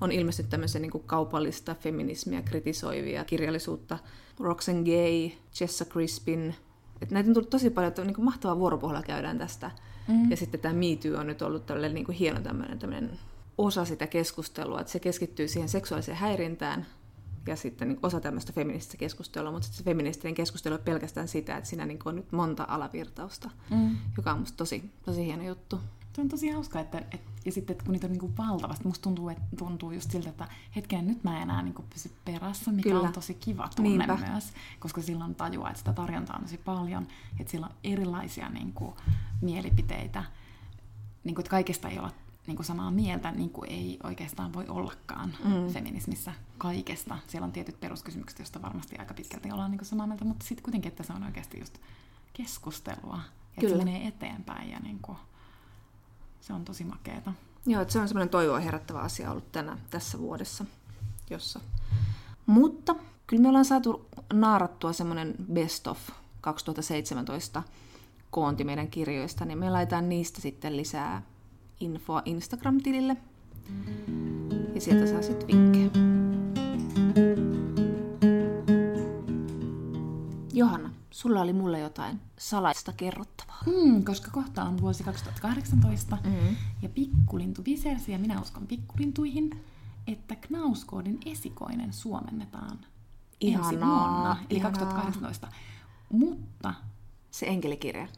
[0.00, 3.98] on ilmestynyt tämmöisen niin kaupallista feminismiä kritisoivia kirjallisuutta.
[4.40, 6.54] Roxanne Gay, Jessa Crispin.
[7.02, 9.70] Että näitä on tullut tosi paljon, että niin kuin mahtavaa vuoropuhelua käydään tästä.
[10.08, 10.30] Mm.
[10.30, 13.18] Ja sitten tämä Me Too on nyt ollut tällainen niin hieno tämmöinen, tämmöinen
[13.58, 16.86] osa sitä keskustelua, että se keskittyy siihen seksuaaliseen häirintään,
[17.46, 21.70] ja sitten niin osa tämmöistä feminististä keskustelua, mutta se feministinen keskustelu on pelkästään sitä, että
[21.70, 23.96] siinä niin on nyt monta alavirtausta, mm.
[24.16, 25.80] joka on musta tosi, tosi hieno juttu.
[26.12, 28.86] Se on tosi hauska, että, et, ja sitten että kun niitä on niin kuin valtavasti,
[28.86, 32.10] musta tuntuu, että tuntuu just siltä, että hetken nyt mä en enää niin kuin pysy
[32.24, 33.00] perässä, mikä Kyllä.
[33.08, 34.28] on tosi kiva tunne Niinpä.
[34.30, 37.06] myös, koska silloin tajuaa, että sitä tarjontaa on tosi paljon,
[37.40, 38.94] että sillä on erilaisia niin kuin,
[39.40, 40.24] mielipiteitä,
[41.24, 42.12] niin kuin, että kaikesta ei olla
[42.46, 45.68] niin kuin samaa mieltä, niin kuin ei oikeastaan voi ollakaan mm.
[45.68, 47.18] feminismissä kaikesta.
[47.26, 50.62] Siellä on tietyt peruskysymykset, joista varmasti aika pitkälti ollaan niin kuin samaa mieltä, mutta sitten
[50.62, 51.78] kuitenkin, että se on oikeasti just
[52.32, 53.78] keskustelua, että Kyllä.
[53.78, 55.18] se menee eteenpäin ja niin kuin,
[56.40, 57.32] se on tosi makeeta.
[57.66, 60.64] Joo, että se on semmoinen toivoa herättävä asia ollut tänä, tässä vuodessa.
[61.30, 61.60] Jossa.
[62.46, 62.94] Mutta
[63.26, 65.98] kyllä me ollaan saatu naarattua semmoinen best of
[66.40, 67.62] 2017
[68.30, 71.22] koonti meidän kirjoista, niin me laitetaan niistä sitten lisää
[71.80, 73.16] infoa Instagram-tilille.
[74.74, 75.90] Ja sieltä saa sitten vinkkejä.
[80.52, 83.62] Johanna, sulla oli mulle jotain salaista kerrottavaa.
[83.66, 86.56] Mm, koska kohta on vuosi 2018 mm.
[86.82, 89.64] ja pikkulintu visersi ja minä uskon pikkulintuihin,
[90.06, 92.78] että Knauskoodin esikoinen suomennetaan
[93.40, 94.70] ihanaa, ensi vuonna, eli ihanaa.
[94.70, 95.48] 2018.
[96.12, 96.74] Mutta...
[97.30, 98.08] Se enkelikirja.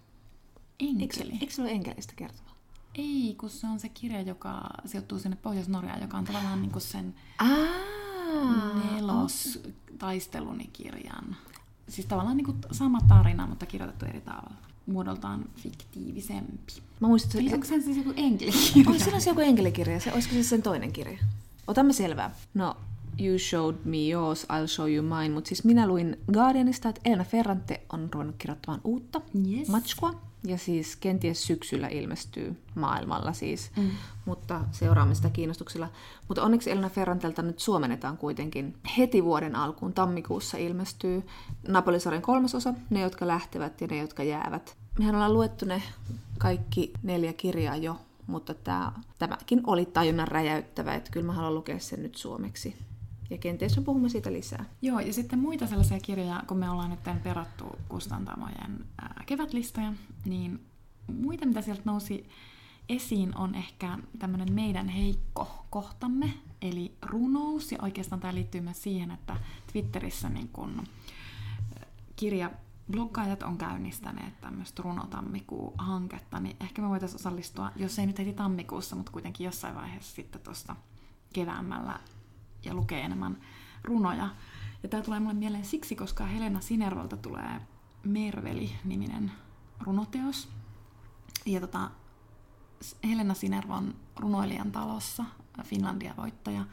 [0.81, 1.31] Enkeli.
[1.31, 2.52] Eikö, eikö se ole enkelistä kertova?
[2.95, 6.83] Ei, kun se on se kirja, joka sijoittuu sinne Pohjois-Norjaan, joka on tavallaan niin kuin
[6.83, 7.15] sen
[8.95, 9.63] nelos
[9.99, 11.37] taistelunikirjan.
[11.89, 14.53] Siis tavallaan niin kuin sama tarina, mutta kirjoitettu eri tavalla.
[14.87, 16.73] Muodoltaan fiktiivisempi.
[17.01, 18.91] Mä muistan, Eli onko se siis joku enkelikirja?
[18.91, 20.01] Onko se joku enkelikirja?
[20.01, 21.19] Se, olisiko se sen toinen kirja?
[21.67, 22.35] Otamme selvää.
[22.55, 22.77] No,
[23.21, 25.35] you showed me yours, I'll show you mine.
[25.35, 29.21] Mutta siis minä luin Guardianista, että Elena Ferrante on ruvennut kirjoittamaan uutta
[29.51, 29.69] yes.
[29.69, 30.15] matskua
[30.47, 33.91] ja siis kenties syksyllä ilmestyy maailmalla siis, mm.
[34.25, 35.89] mutta seuraamme sitä kiinnostuksella.
[36.29, 39.93] Mutta onneksi Elena Ferrantelta nyt suomennetaan kuitenkin heti vuoden alkuun.
[39.93, 41.23] Tammikuussa ilmestyy
[41.69, 44.77] Napolisarjan kolmasosa, ne jotka lähtevät ja ne jotka jäävät.
[44.99, 45.83] Mehän ollaan luettu ne
[46.39, 51.79] kaikki neljä kirjaa jo, mutta tämä, tämäkin oli tajunnan räjäyttävä, että kyllä mä haluan lukea
[51.79, 52.77] sen nyt suomeksi
[53.33, 54.65] ja kenties me puhumme siitä lisää.
[54.83, 58.85] Joo, ja sitten muita sellaisia kirjoja, kun me ollaan nyt perattu kustantamojen
[59.27, 59.93] kevätlistoja,
[60.25, 60.67] niin
[61.07, 62.29] muita, mitä sieltä nousi
[62.89, 69.11] esiin, on ehkä tämmöinen meidän heikko kohtamme, eli runous, ja oikeastaan tämä liittyy myös siihen,
[69.11, 69.37] että
[69.73, 70.85] Twitterissä niin kun
[72.17, 72.51] kirja
[72.91, 78.97] bloggaajat on käynnistäneet tämmöistä runotammikuu-hanketta, niin ehkä me voitaisiin osallistua, jos ei nyt heti tammikuussa,
[78.97, 80.77] mutta kuitenkin jossain vaiheessa sitten tuosta
[81.33, 82.01] keväämällä
[82.65, 83.37] ja lukee enemmän
[83.85, 84.29] runoja.
[84.83, 87.61] Ja tämä tulee mulle mieleen siksi, koska Helena Sinervalta tulee
[88.05, 89.33] Merveli-niminen
[89.81, 90.49] runoteos.
[91.47, 91.91] Ja tota,
[93.05, 95.25] Helena Sinervo on runoilijan talossa,
[95.65, 96.65] Finlandia-voittaja.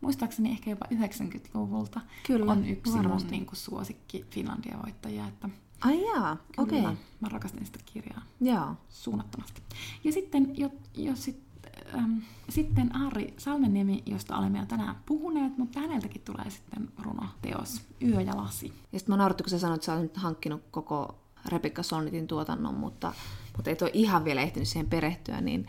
[0.00, 3.24] Muistaakseni ehkä jopa 90-luvulta Kyllä, on yksi varmasti.
[3.24, 5.28] mun niin kuin, suosikki Finlandia-voittajia.
[5.28, 5.48] Että
[5.80, 6.80] Ai jaa, okei.
[6.80, 6.94] Okay.
[7.20, 8.76] Mä rakastin sitä kirjaa Jaa.
[8.88, 9.62] suunnattomasti.
[10.04, 11.51] Ja sitten, jos, jos sit
[11.94, 18.20] ähm, sitten Ari Salmeniemi, josta olemme jo tänään puhuneet, mutta häneltäkin tulee sitten runoteos Yö
[18.20, 18.72] ja lasi.
[18.92, 22.74] Ja sitten mä naurattu, kun sä sanoit, että sä nyt hankkinut koko Rebecca Solnitin tuotannon,
[22.74, 23.12] mutta,
[23.56, 25.66] mutta et ole ihan vielä ehtinyt siihen perehtyä, niin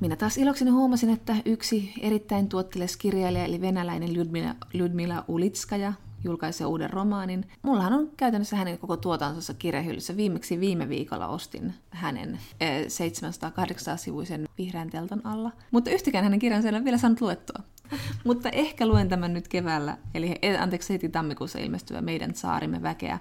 [0.00, 5.92] minä taas ilokseni huomasin, että yksi erittäin tuotteles kirjailija, eli venäläinen Ludmila, Ludmila Ulitskaja,
[6.24, 7.46] julkaisee uuden romaanin.
[7.62, 10.16] Mullahan on käytännössä hänen koko tuotantonsa kirjahyllyssä.
[10.16, 15.50] Viimeksi viime viikolla ostin hänen 700-800-sivuisen vihreän teltan alla.
[15.70, 17.62] Mutta yhtäkään hänen kirjansa ei ole vielä saanut luettua.
[18.24, 23.18] Mutta ehkä luen tämän nyt keväällä, eli anteeksi heti tammikuussa ilmestyvä Meidän saarimme väkeä.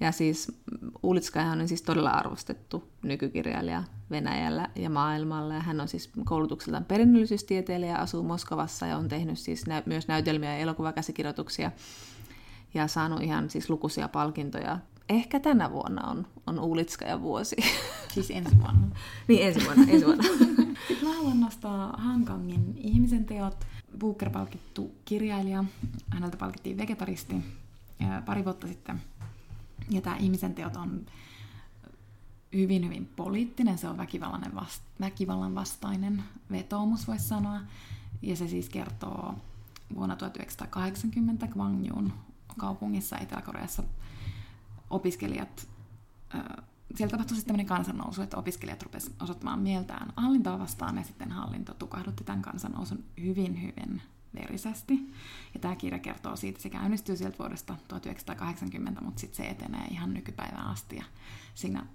[0.00, 0.52] Ja siis
[1.02, 5.54] Ulitskajahan on siis todella arvostettu nykykirjailija Venäjällä ja maailmalla.
[5.54, 10.50] Ja hän on siis koulutukseltaan perinnöllisyystieteilijä, asuu Moskovassa ja on tehnyt siis nä- myös näytelmiä
[10.50, 11.70] ja elokuvakäsikirjoituksia
[12.76, 14.78] ja saanut ihan siis lukuisia palkintoja.
[15.08, 17.56] Ehkä tänä vuonna on, on Uulitskaja vuosi.
[18.14, 18.88] Siis ensi vuonna.
[19.28, 19.84] niin, ensi vuonna.
[19.88, 20.24] Ensi vuonna.
[20.88, 23.66] Sitten mä haluan nostaa Hankangin ihmisen teot.
[23.98, 25.64] Booker palkittu kirjailija.
[26.10, 27.36] Häneltä palkittiin vegetaristi
[28.26, 29.02] pari vuotta sitten.
[29.90, 31.06] Ja tämä ihmisen teot on
[32.52, 33.78] hyvin, hyvin poliittinen.
[33.78, 37.60] Se on väkivallan, vast, väkivallan vastainen vetoomus, voisi sanoa.
[38.22, 39.34] Ja se siis kertoo
[39.94, 42.12] vuonna 1980 Gwangjun
[42.58, 43.82] kaupungissa Etelä-Koreassa
[44.90, 45.68] opiskelijat,
[46.94, 51.74] siellä tapahtui sitten tämmöinen kansannousu, että opiskelijat rupesivat osoittamaan mieltään hallintoa vastaan ja sitten hallinto
[51.74, 54.02] tukahdutti tämän kansannousun hyvin, hyvin
[54.34, 55.12] verisesti.
[55.54, 60.14] Ja tämä kirja kertoo siitä, se käynnistyy sieltä vuodesta 1980, mutta sitten se etenee ihan
[60.14, 61.04] nykypäivään asti ja
[61.54, 61.86] siinä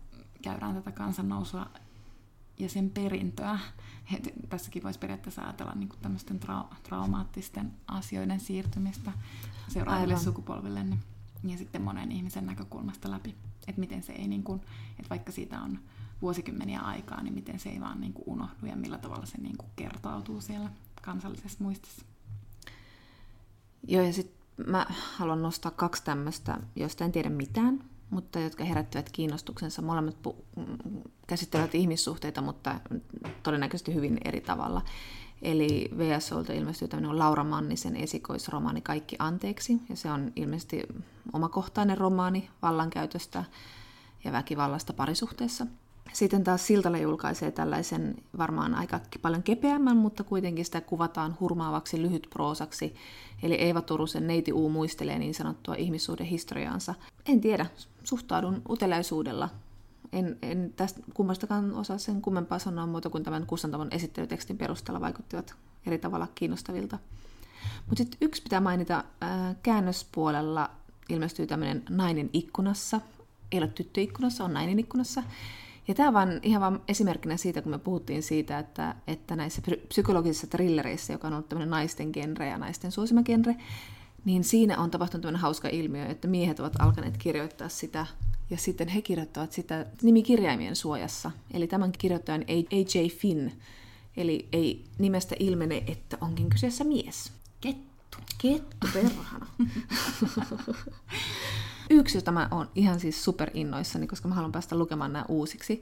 [0.41, 1.69] käydään tätä kansannousua
[2.59, 3.59] ja sen perintöä.
[4.15, 9.11] Et tässäkin voisi periaatteessa ajatella niin tämmöisten trau- traumaattisten asioiden siirtymistä
[9.67, 10.23] seuraaville Aivan.
[10.23, 10.99] sukupolville niin,
[11.43, 13.35] ja sitten monen ihmisen näkökulmasta läpi.
[13.67, 14.61] Että miten se ei, niin kuin,
[14.99, 15.79] että vaikka siitä on
[16.21, 19.57] vuosikymmeniä aikaa, niin miten se ei vaan niin kuin unohdu ja millä tavalla se niin
[19.57, 20.69] kuin kertautuu siellä
[21.01, 22.05] kansallisessa muistissa.
[23.87, 24.85] Joo, ja sitten mä
[25.17, 29.81] haluan nostaa kaksi tämmöistä, joista en tiedä mitään, mutta jotka herättävät kiinnostuksensa.
[29.81, 30.63] Molemmat pu-
[31.27, 32.79] käsittelevät ihmissuhteita, mutta
[33.43, 34.81] todennäköisesti hyvin eri tavalla.
[35.41, 40.83] Eli VSOlta ilmestyy tämmöinen Laura Mannisen esikoisromaani Kaikki anteeksi, ja se on ilmeisesti
[41.33, 43.43] omakohtainen romaani vallankäytöstä
[44.23, 45.67] ja väkivallasta parisuhteessa.
[46.13, 52.95] Sitten taas Siltala julkaisee tällaisen varmaan aika paljon kepeämmän, mutta kuitenkin sitä kuvataan hurmaavaksi lyhytproosaksi.
[53.43, 56.95] Eli Eeva Turusen Neiti U muistelee niin sanottua ihmissuhdehistoriaansa.
[57.25, 57.65] En tiedä,
[58.03, 59.49] suhtaudun uteliaisuudella.
[60.11, 65.55] En, en tästä kummastakaan osaa sen kummempaa sanoa muuta kuin tämän kustantamon esittelytekstin perusteella vaikuttivat
[65.85, 66.99] eri tavalla kiinnostavilta.
[67.87, 70.69] Mutta sitten yksi pitää mainita, ää, käännöspuolella
[71.09, 73.01] ilmestyy tämmöinen Nainen ikkunassa.
[73.51, 75.23] Ei ole tyttö ikkunassa, on nainen ikkunassa.
[75.91, 80.47] Ja tämä vaan ihan vaan esimerkkinä siitä, kun me puhuttiin siitä, että, että näissä psykologisissa
[80.47, 83.55] trillereissä, joka on ollut tämmöinen naisten genre ja naisten suosima genre,
[84.25, 88.05] niin siinä on tapahtunut tämmöinen hauska ilmiö, että miehet ovat alkaneet kirjoittaa sitä,
[88.49, 91.31] ja sitten he kirjoittavat sitä nimikirjaimien suojassa.
[91.53, 93.07] Eli tämän kirjoittajan A.J.
[93.07, 93.51] Finn,
[94.17, 97.31] eli ei nimestä ilmene, että onkin kyseessä mies.
[97.61, 98.17] Kettu.
[98.37, 99.47] Kettu, perhana.
[101.93, 105.81] Yksi, jota mä oon ihan siis innoissani, koska mä haluan päästä lukemaan nämä uusiksi,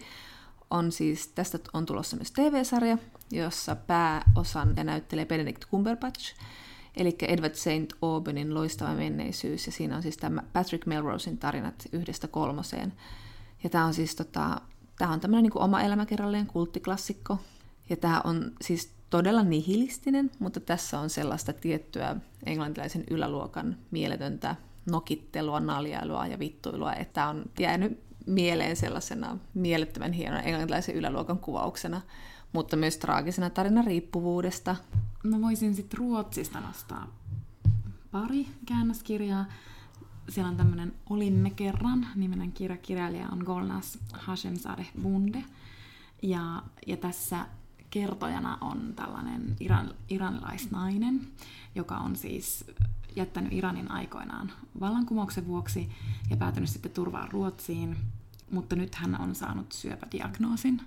[0.69, 2.97] on siis, tästä on tulossa myös TV-sarja,
[3.31, 6.35] jossa pääosan ja näyttelee Benedict Cumberbatch,
[6.97, 7.93] eli Edward St.
[8.01, 12.93] Auburnyn loistava menneisyys, ja siinä on siis tämä Patrick Melrosein tarinat yhdestä kolmoseen.
[13.63, 14.61] Ja tämä on siis tota,
[14.97, 17.37] tämä on tämmöinen niin oma elämäkerrallinen kulttiklassikko,
[17.89, 24.55] ja tämä on siis todella nihilistinen, mutta tässä on sellaista tiettyä englantilaisen yläluokan mieletöntä
[24.91, 32.01] nokittelua, naljailua ja vittuilua, että on jäänyt mieleen sellaisena mielettömän hienon englantilaisen yläluokan kuvauksena,
[32.53, 34.75] mutta myös traagisena tarinan riippuvuudesta.
[35.23, 37.07] Mä voisin sitten Ruotsista nostaa
[38.11, 39.45] pari käännöskirjaa.
[40.29, 42.77] Siellä on tämmöinen Olimme kerran nimenen kirja.
[42.77, 45.43] Kirjailija on Golnas Hashemzadeh Bunde.
[46.21, 47.45] Ja, ja tässä
[47.89, 51.27] kertojana on tällainen iran, iranilaisnainen,
[51.75, 52.65] joka on siis
[53.19, 55.89] jättänyt Iranin aikoinaan vallankumouksen vuoksi
[56.29, 57.97] ja päätynyt sitten turvaan Ruotsiin,
[58.51, 60.81] mutta nyt hän on saanut syöpädiagnoosin.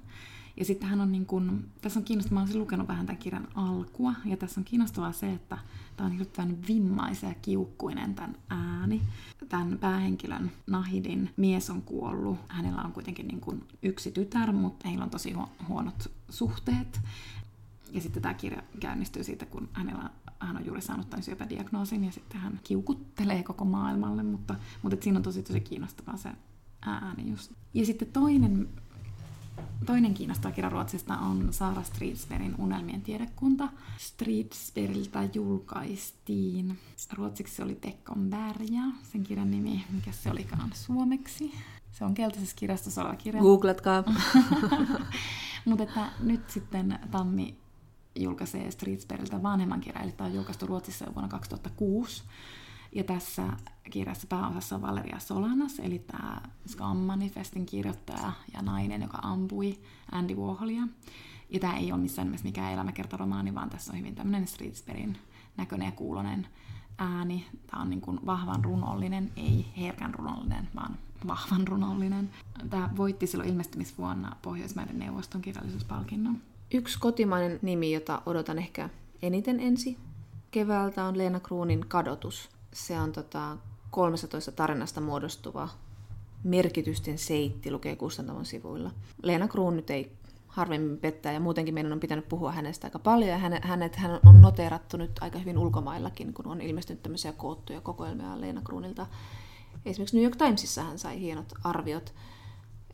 [0.57, 3.49] Ja sitten hän on niin kun, tässä on kiinnostavaa, mä olen lukenut vähän tämän kirjan
[3.55, 5.59] alkua, ja tässä on kiinnostavaa se, että
[5.97, 9.03] tämä on hirveän vimmaisen ja kiukkuinen tämän ääni.
[9.49, 12.39] Tämän päähenkilön Nahidin mies on kuollut.
[12.49, 15.35] Hänellä on kuitenkin niin kuin yksi tytär, mutta heillä on tosi
[15.69, 17.01] huonot suhteet.
[17.93, 22.13] Ja sitten tämä kirja käynnistyy siitä, kun hänellä, hän on juuri saanut tämän syöpädiagnoosin ja
[22.13, 26.29] sitten hän kiukuttelee koko maailmalle, mutta, mutta siinä on tosi tosi kiinnostavaa se
[26.87, 27.53] ääni just.
[27.75, 28.69] Ja sitten toinen,
[29.87, 33.69] toinen kiinnostava kirja Ruotsista on Saara Stridsbergin Unelmien tiedekunta.
[33.99, 36.79] Stridsbergiltä julkaistiin,
[37.13, 41.55] ruotsiksi se oli Tekkon Berja, sen kirjan nimi, mikä se olikaan suomeksi.
[41.93, 43.43] Se on keltaisessa kirjastossa oleva kirja.
[43.43, 44.05] Googletkaa.
[45.65, 47.62] Mutta nyt sitten Tammi
[48.17, 52.23] julkaisee Streetsperiltä vanhemman kirjan, eli tämä on julkaistu Ruotsissa jo vuonna 2006.
[52.95, 53.43] Ja tässä
[53.91, 59.79] kirjassa pääosassa on Valeria Solanas, eli tämä Scam Manifestin kirjoittaja ja nainen, joka ampui
[60.13, 60.83] Andy Warholia.
[61.51, 65.19] Ja tämä ei ole missään nimessä mikään elämäkertaromaani, vaan tässä on hyvin tämmöinen Streetsperin
[65.57, 66.47] näköinen ja kuulonen
[66.99, 67.47] ääni.
[67.67, 72.31] Tämä on niin kuin vahvan runollinen, ei herkän runollinen, vaan vahvan runollinen.
[72.71, 76.41] Tämä voitti silloin ilmestymisvuonna Pohjoismaiden neuvoston kirjallisuuspalkinnon.
[76.75, 78.89] Yksi kotimainen nimi, jota odotan ehkä
[79.23, 79.99] eniten ensi
[80.51, 82.51] keväältä, on Leena Kruunin Kadotus.
[82.73, 83.57] Se on tota
[83.91, 85.69] 13 tarinasta muodostuva
[86.45, 88.91] merkitysten seitti, lukee Kustantamon sivuilla.
[89.23, 90.13] Leena Kruun nyt ei
[90.47, 94.41] harvemmin pettää ja muutenkin meidän on pitänyt puhua hänestä aika paljon ja hänet, hän on
[94.41, 99.07] noteerattu nyt aika hyvin ulkomaillakin, kun on ilmestynyt tämmöisiä koottuja kokoelmia Leena Kruunilta.
[99.85, 102.15] Esimerkiksi New York Timesissa hän sai hienot arviot.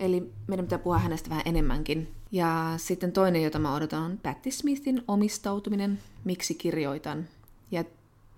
[0.00, 2.14] Eli meidän pitää puhua hänestä vähän enemmänkin.
[2.32, 7.28] Ja sitten toinen, jota mä odotan, on Patti Smithin omistautuminen, miksi kirjoitan.
[7.70, 7.84] Ja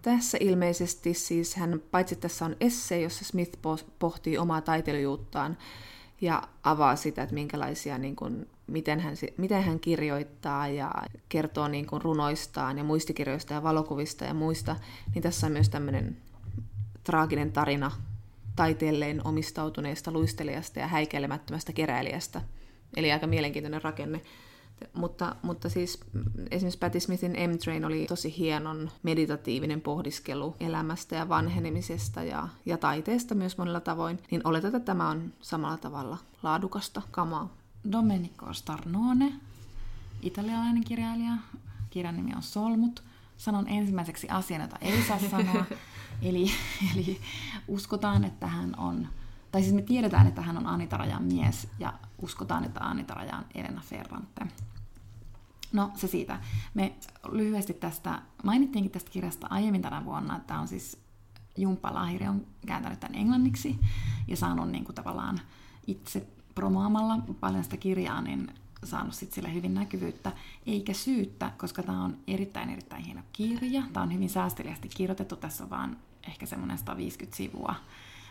[0.03, 3.59] tässä ilmeisesti siis hän, paitsi tässä on esse, jossa Smith
[3.99, 5.59] pohtii omaa taiteilijuuttaan
[6.21, 10.93] ja avaa sitä, että minkälaisia, niin kuin, miten, hän, miten hän kirjoittaa ja
[11.29, 14.77] kertoo niin kuin, runoistaan ja muistikirjoista ja valokuvista ja muista,
[15.15, 16.17] niin tässä on myös tämmöinen
[17.05, 17.91] traaginen tarina
[18.61, 22.43] taiteelleen omistautuneesta luistelijasta ja häikelemättömästä keräilijästä.
[22.97, 24.21] Eli aika mielenkiintoinen rakenne.
[24.95, 26.01] Mutta, mutta siis
[26.51, 33.35] esimerkiksi Patti Smithin M-Train oli tosi hienon meditatiivinen pohdiskelu elämästä ja vanhenemisesta ja, ja taiteesta
[33.35, 34.19] myös monella tavoin.
[34.31, 37.55] Niin oletetaan, että tämä on samalla tavalla laadukasta kamaa.
[37.93, 39.33] Domenico Starnone,
[40.23, 41.33] italialainen kirjailija.
[41.91, 43.03] Kirjan nimi on Solmut.
[43.37, 45.65] Sanon ensimmäiseksi asian, jota ei saa sanoa.
[46.23, 46.51] eli,
[46.95, 47.21] eli
[47.69, 49.09] uskotaan, että hän on,
[49.53, 51.93] tai siis me tiedetään, että hän on Anita Rajan mies, ja
[52.23, 54.47] uskotaan, että Anita Raja on Elena Ferrante.
[55.73, 56.41] No se siitä.
[56.75, 56.95] Me
[57.33, 60.99] lyhyesti tästä, mainittiinkin tästä kirjasta aiemmin tänä vuonna, että on siis
[61.57, 63.81] Jumppa Lahiri on kääntänyt tämän englanniksi
[64.29, 65.41] ja saanut niin kuin tavallaan
[65.87, 68.55] itse promoamalla paljon sitä kirjaa, niin
[68.85, 70.33] saanut sit sille hyvin näkyvyyttä,
[70.67, 73.83] eikä syyttä, koska tämä on erittäin erittäin hieno kirja.
[73.93, 75.97] Tämä on hyvin säästeliästi kirjoitettu, tässä on vaan
[76.31, 77.75] ehkä semmoinen 150 sivua,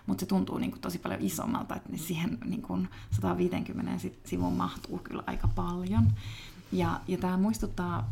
[0.06, 4.98] mutta se tuntuu niin kuin tosi paljon isommalta, että siihen niin kuin 150 sivun mahtuu
[4.98, 6.14] kyllä aika paljon.
[6.72, 8.12] Ja, ja tämä muistuttaa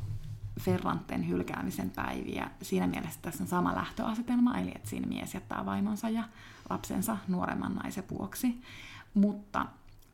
[0.59, 2.51] Ferranten hylkäämisen päiviä.
[2.61, 6.23] Siinä mielessä tässä on sama lähtöasetelma, eli että siinä mies jättää vaimonsa ja
[6.69, 8.61] lapsensa nuoremman naisen vuoksi.
[9.13, 9.65] Mutta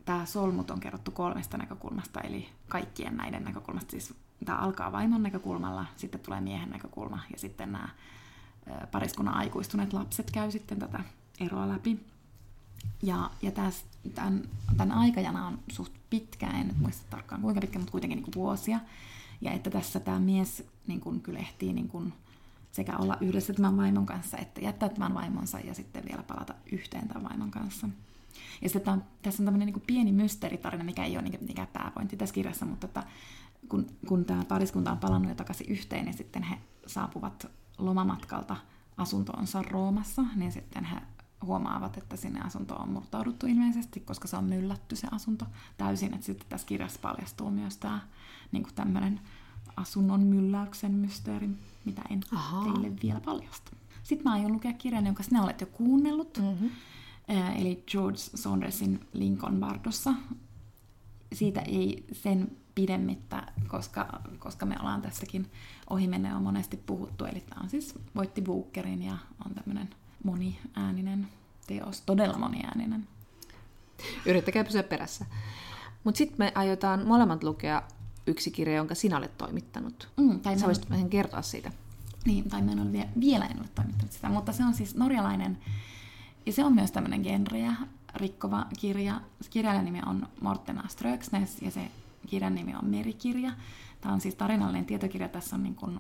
[0.06, 3.92] tämä solmut on kerrottu kolmesta näkökulmasta, eli kaikkien näiden näkökulmasta.
[3.92, 4.14] Siis
[4.46, 7.90] tämä alkaa vaimon näkökulmalla, sitten tulee miehen näkökulma ja sitten nämä
[8.92, 11.00] pariskunnan aikuistuneet lapset käy sitten tätä
[11.40, 12.00] eroa läpi.
[13.04, 13.86] Ja, ja täs,
[14.16, 14.44] tämän,
[14.78, 18.36] tämän aikajana on suht pitkä, en nyt muista tarkkaan kuinka pitkä, mutta kuitenkin niin kuin
[18.36, 18.80] vuosia.
[19.42, 22.14] Ja että tässä tämä mies niin kuin kyllä ehtii niin kuin
[22.72, 27.08] sekä olla yhdessä tämän vaimon kanssa, että jättää tämän vaimonsa ja sitten vielä palata yhteen
[27.08, 27.90] tämän vaimon kanssa.
[28.62, 32.18] Ja sitten on, tässä on tämmöinen niin pieni mysteeritarina, mikä ei ole niin mikään pääpointti
[32.18, 33.04] tässä kirjassa, mutta että
[33.70, 36.58] kun, kun tämä pariskunta on palannut jo takaisin yhteen, niin sitten he
[36.88, 37.48] saapuvat
[37.78, 38.56] lomamatkalta
[38.98, 40.98] asuntoonsa Roomassa, niin sitten he
[41.42, 45.46] huomaavat, että sinne asuntoon on murtauduttu ilmeisesti, koska se on myllätty se asunto
[45.78, 46.14] täysin.
[46.14, 48.00] Että sitten tässä kirjassa paljastuu myös tämä
[48.52, 49.20] niin tämmöinen
[49.78, 51.50] asunnon mylläyksen mysteeri,
[51.86, 52.64] mitä en Aha.
[52.64, 53.72] teille vielä paljasta.
[54.04, 56.38] Sitten mä aion lukea kirjan, jonka sinä olet jo kuunnellut.
[56.38, 56.70] Mm-hmm.
[57.56, 60.14] Eli George Saundersin Lincoln Bardossa.
[61.34, 65.52] Siitä ei sen pidemmittä, koska, koska me ollaan tässäkin
[65.90, 67.26] ohimennen on monesti puhuttu.
[67.26, 69.90] Eli tämä on siis voitti Bookerin ja on tämmöinen
[70.24, 71.28] moniääninen
[71.68, 73.08] teos, todella moniääninen.
[74.26, 75.26] Yrittäkää pysyä perässä.
[76.04, 77.82] Mutta sitten me aiotaan molemmat lukea
[78.28, 80.10] yksi kirja, jonka sinä olet toimittanut.
[80.18, 81.72] Mm, tai Sä voisit vähän kertoa siitä.
[82.26, 84.96] Niin, tai mä en ole vielä, vielä en ole toimittanut sitä, mutta se on siis
[84.96, 85.58] norjalainen,
[86.46, 87.76] ja se on myös tämmöinen genreä
[88.16, 89.22] rikkova kirja.
[89.50, 91.92] Kirjailijan nimi on Morten Ströksnes, ja se
[92.28, 93.52] kirjan nimi on Merikirja.
[94.02, 96.00] Tämä on siis tarinallinen tietokirja, tässä on niin kuin,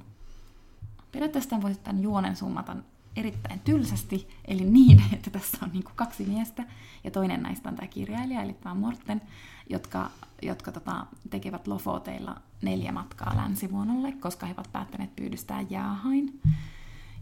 [1.11, 2.75] periaatteessa voisi tämän juonen summata
[3.15, 6.63] erittäin tylsästi, eli niin, että tässä on niin kuin kaksi miestä,
[7.03, 9.21] ja toinen näistä on tämä kirjailija, eli tämä Morten,
[9.69, 10.11] jotka,
[10.41, 16.41] jotka tota, tekevät Lofoteilla neljä matkaa länsivuonolle, koska he ovat päättäneet pyydystää jäähain.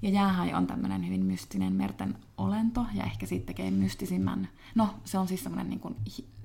[0.02, 5.18] Ja jäähai on tämmöinen hyvin mystinen merten olento, ja ehkä siitä tekee mystisimmän, no se
[5.18, 5.96] on siis semmoinen, niin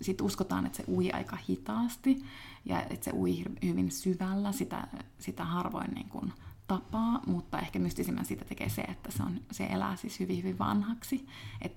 [0.01, 2.25] sit uskotaan, että se ui aika hitaasti,
[2.65, 4.89] ja että se ui hyvin syvällä, sitä,
[5.19, 6.33] sitä harvoin niin kuin,
[6.67, 10.59] tapaa, mutta ehkä mystisimmän siitä tekee se, että se, on, se elää siis hyvin, hyvin
[10.59, 11.27] vanhaksi.
[11.63, 11.77] Et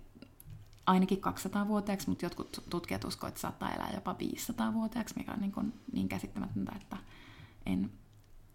[0.86, 6.10] ainakin 200-vuotiaaksi, mutta jotkut tutkijat uskovat, että saattaa elää jopa 500-vuotiaaksi, mikä on niin, niin
[6.10, 6.98] käsittämätöntä, että
[7.66, 7.92] en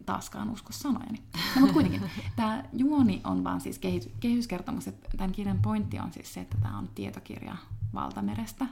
[0.07, 1.23] taaskaan usko sanojani.
[1.35, 2.03] No, mutta kuitenkin,
[2.37, 6.57] tämä juoni on vaan siis kehitys, kehyskertomus, että tämän kirjan pointti on siis se, että
[6.63, 7.57] tämä on tietokirja
[7.95, 8.67] valtamerestä.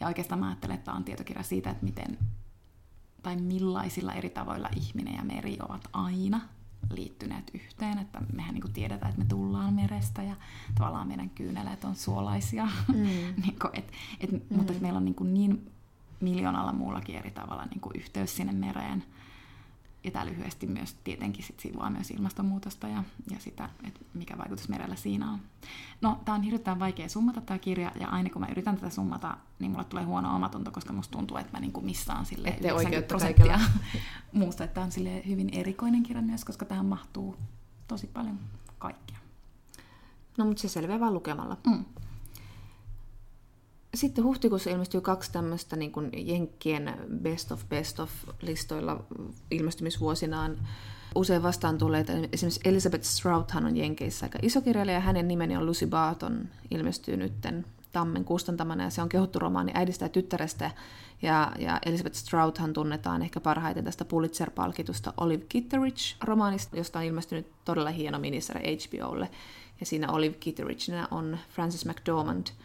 [0.00, 2.18] Ja oikeastaan mä ajattelen, että tämä on tietokirja siitä, että miten
[3.22, 6.40] tai millaisilla eri tavoilla ihminen ja meri ovat aina
[6.90, 10.36] liittyneet yhteen, että mehän niin tiedetään, että me tullaan merestä ja
[10.74, 12.94] tavallaan meidän kyyneleet on suolaisia, mm.
[13.42, 14.56] niin kuin, et, et, mm.
[14.56, 15.72] mutta meillä on niin, niin
[16.20, 19.04] miljoonalla muullakin eri tavalla niin yhteys sinne mereen.
[20.08, 24.68] Ja tämä lyhyesti myös tietenkin sit sivua myös ilmastonmuutosta ja, ja sitä, että mikä vaikutus
[24.68, 25.40] merellä siinä on.
[26.00, 29.36] No, tämä on hirveän vaikea summata tämä kirja, ja aina kun mä yritän tätä summata,
[29.58, 33.60] niin mulle tulee huono omatunto, koska musta tuntuu, että mä niinku missaan sille 90 prosenttia
[34.32, 34.64] muusta.
[34.64, 37.36] Että tämä on sille hyvin erikoinen kirja myös, koska tähän mahtuu
[37.88, 38.38] tosi paljon
[38.78, 39.18] kaikkea.
[40.38, 41.56] No, mutta se selviää vaan lukemalla.
[41.66, 41.84] Mm.
[43.94, 48.10] Sitten huhtikuussa ilmestyy kaksi tämmöistä niin kuin Jenkkien best of best of
[48.42, 49.04] listoilla
[49.50, 50.58] ilmestymisvuosinaan
[51.14, 52.12] usein vastaan tulleita.
[52.32, 55.00] Esimerkiksi Elizabeth Strouthan on Jenkeissä aika iso kirjailija.
[55.00, 60.04] Hänen nimeni on Lucy Barton, ilmestyy nytten Tammen kustantamana ja se on kehuttu romaani äidistä
[60.04, 60.70] ja tyttärestä.
[61.22, 67.90] Ja, ja Elizabeth Strouthan tunnetaan ehkä parhaiten tästä Pulitzer-palkitusta Olive Kitteridge-romaanista, josta on ilmestynyt todella
[67.90, 69.30] hieno minisarja HBOlle.
[69.80, 72.46] Ja siinä Olive Kitteridgena on Frances McDormand–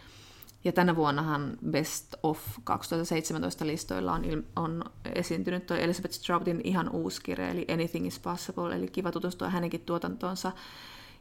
[0.64, 4.84] ja tänä vuonnahan Best of 2017 listoilla on, il- on
[5.16, 9.82] esiintynyt tuo Elizabeth Stroutin ihan uusi kirja, eli Anything is Possible, eli kiva tutustua hänenkin
[9.82, 10.52] tuotantoonsa.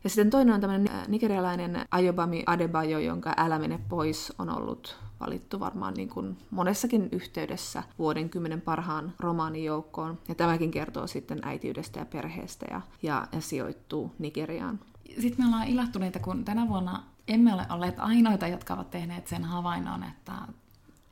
[0.05, 4.97] Ja sitten toinen on tämmöinen äh, nigerialainen Ayobami Adebayo, jonka Älä mene pois on ollut
[5.21, 10.19] valittu varmaan niin kuin monessakin yhteydessä vuoden kymmenen parhaan romaanin joukkoon.
[10.29, 14.81] Ja tämäkin kertoo sitten äitiydestä ja perheestä ja, ja, ja sijoittuu Nigeriaan.
[15.21, 19.45] Sitten me ollaan ilahtuneita, kun tänä vuonna emme ole olleet ainoita, jotka ovat tehneet sen
[19.45, 20.33] havainnon, että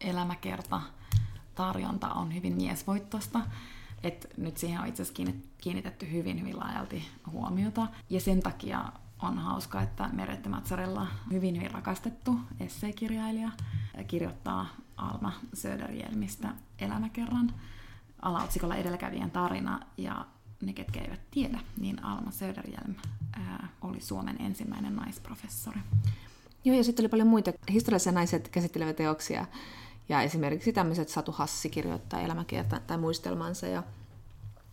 [0.00, 0.80] elämäkerta
[1.54, 3.40] tarjonta on hyvin miesvoittosta.
[4.02, 7.86] Et nyt siihen on itse asiassa kiinnitetty hyvin, hyvin laajalti huomiota.
[8.10, 8.92] Ja sen takia
[9.22, 13.50] on hauska, että Merette Matsarella hyvin, hyvin rakastettu esseekirjailija
[14.06, 16.48] kirjoittaa Alma Söderjelmistä
[16.78, 17.54] elämäkerran
[18.22, 19.80] alaotsikolla edelläkävijän tarina.
[19.96, 20.26] Ja
[20.60, 22.94] ne, ketkä eivät tiedä, niin Alma Söderjelm
[23.32, 25.80] ää, oli Suomen ensimmäinen naisprofessori.
[26.64, 29.46] Joo, ja sitten oli paljon muita historiallisia naiset käsitteleviä teoksia.
[30.08, 33.82] Ja esimerkiksi tämmöiset Satu Hassi kirjoittaa elämäkerta tai muistelmansa ja,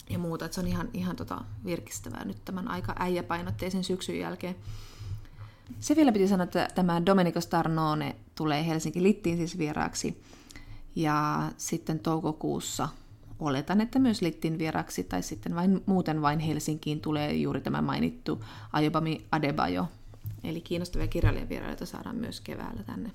[0.10, 0.46] ja muuta.
[0.46, 4.56] Että se on ihan, ihan tota virkistävää nyt tämän aika äijäpainotteisen syksyn jälkeen.
[5.80, 10.24] Se vielä piti sanoa, että tämä Domenico Starnone tulee Helsinki Littiin siis vieraaksi.
[10.96, 12.90] Ja sitten toukokuussa
[13.40, 18.44] oletan, että myös Littin vieraksi tai sitten vain, muuten vain Helsinkiin tulee juuri tämä mainittu
[18.74, 19.88] Ayobami Adebayo.
[20.44, 23.12] Eli kiinnostavia kirjailijavierailijoita saadaan myös keväällä tänne.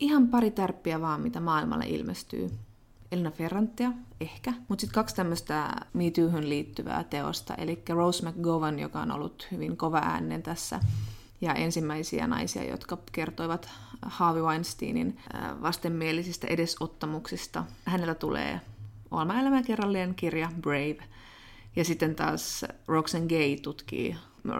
[0.00, 2.50] Ihan pari tärppiä vaan, mitä maailmalle ilmestyy.
[3.12, 4.52] Elina Ferrantia, ehkä.
[4.68, 6.04] Mutta sitten kaksi tämmöistä Me
[6.40, 10.80] liittyvää teosta, eli Rose McGowan, joka on ollut hyvin kova äänen tässä,
[11.40, 13.68] ja ensimmäisiä naisia, jotka kertoivat
[14.02, 15.18] Harvey Weinsteinin
[15.62, 17.64] vastenmielisistä edesottamuksista.
[17.84, 18.60] Hänellä tulee
[19.16, 20.98] Olma elämän kerrallinen kirja Brave.
[21.76, 24.16] Ja sitten taas Roxanne Gay tutkii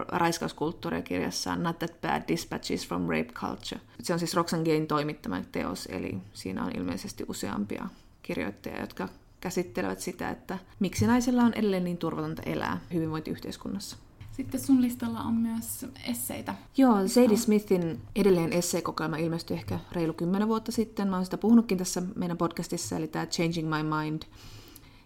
[0.07, 3.81] raiskauskulttuuria kirjassaan Not That Bad Dispatches from Rape Culture.
[4.03, 7.85] Se on siis Roxanne Gayn toimittama teos, eli siinä on ilmeisesti useampia
[8.23, 13.97] kirjoittajia, jotka käsittelevät sitä, että miksi naisilla on edelleen niin turvatonta elää hyvinvointiyhteiskunnassa.
[14.37, 16.55] Sitten sun listalla on myös esseitä.
[16.77, 21.07] Joo, Sadie Smithin edelleen esseekokoelma ilmestyi ehkä reilu kymmenen vuotta sitten.
[21.07, 24.21] Mä oon sitä puhunutkin tässä meidän podcastissa, eli tämä Changing My Mind.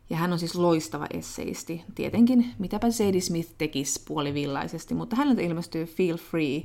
[0.09, 1.83] Ja hän on siis loistava esseisti.
[1.95, 6.63] Tietenkin, mitäpä Sadie Smith tekisi puolivillaisesti, mutta häneltä ilmestyy Feel Free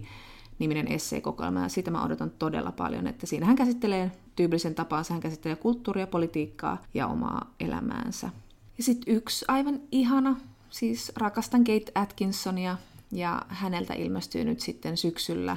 [0.59, 5.21] niminen esseekokoelma, ja sitä mä odotan todella paljon, että siinä hän käsittelee tyypillisen tapaansa, hän
[5.21, 8.31] käsittelee kulttuuria, politiikkaa ja omaa elämäänsä.
[8.79, 10.37] Ja sitten yksi aivan ihana
[10.79, 12.77] siis rakastan Kate Atkinsonia
[13.13, 15.57] ja häneltä ilmestyy nyt sitten syksyllä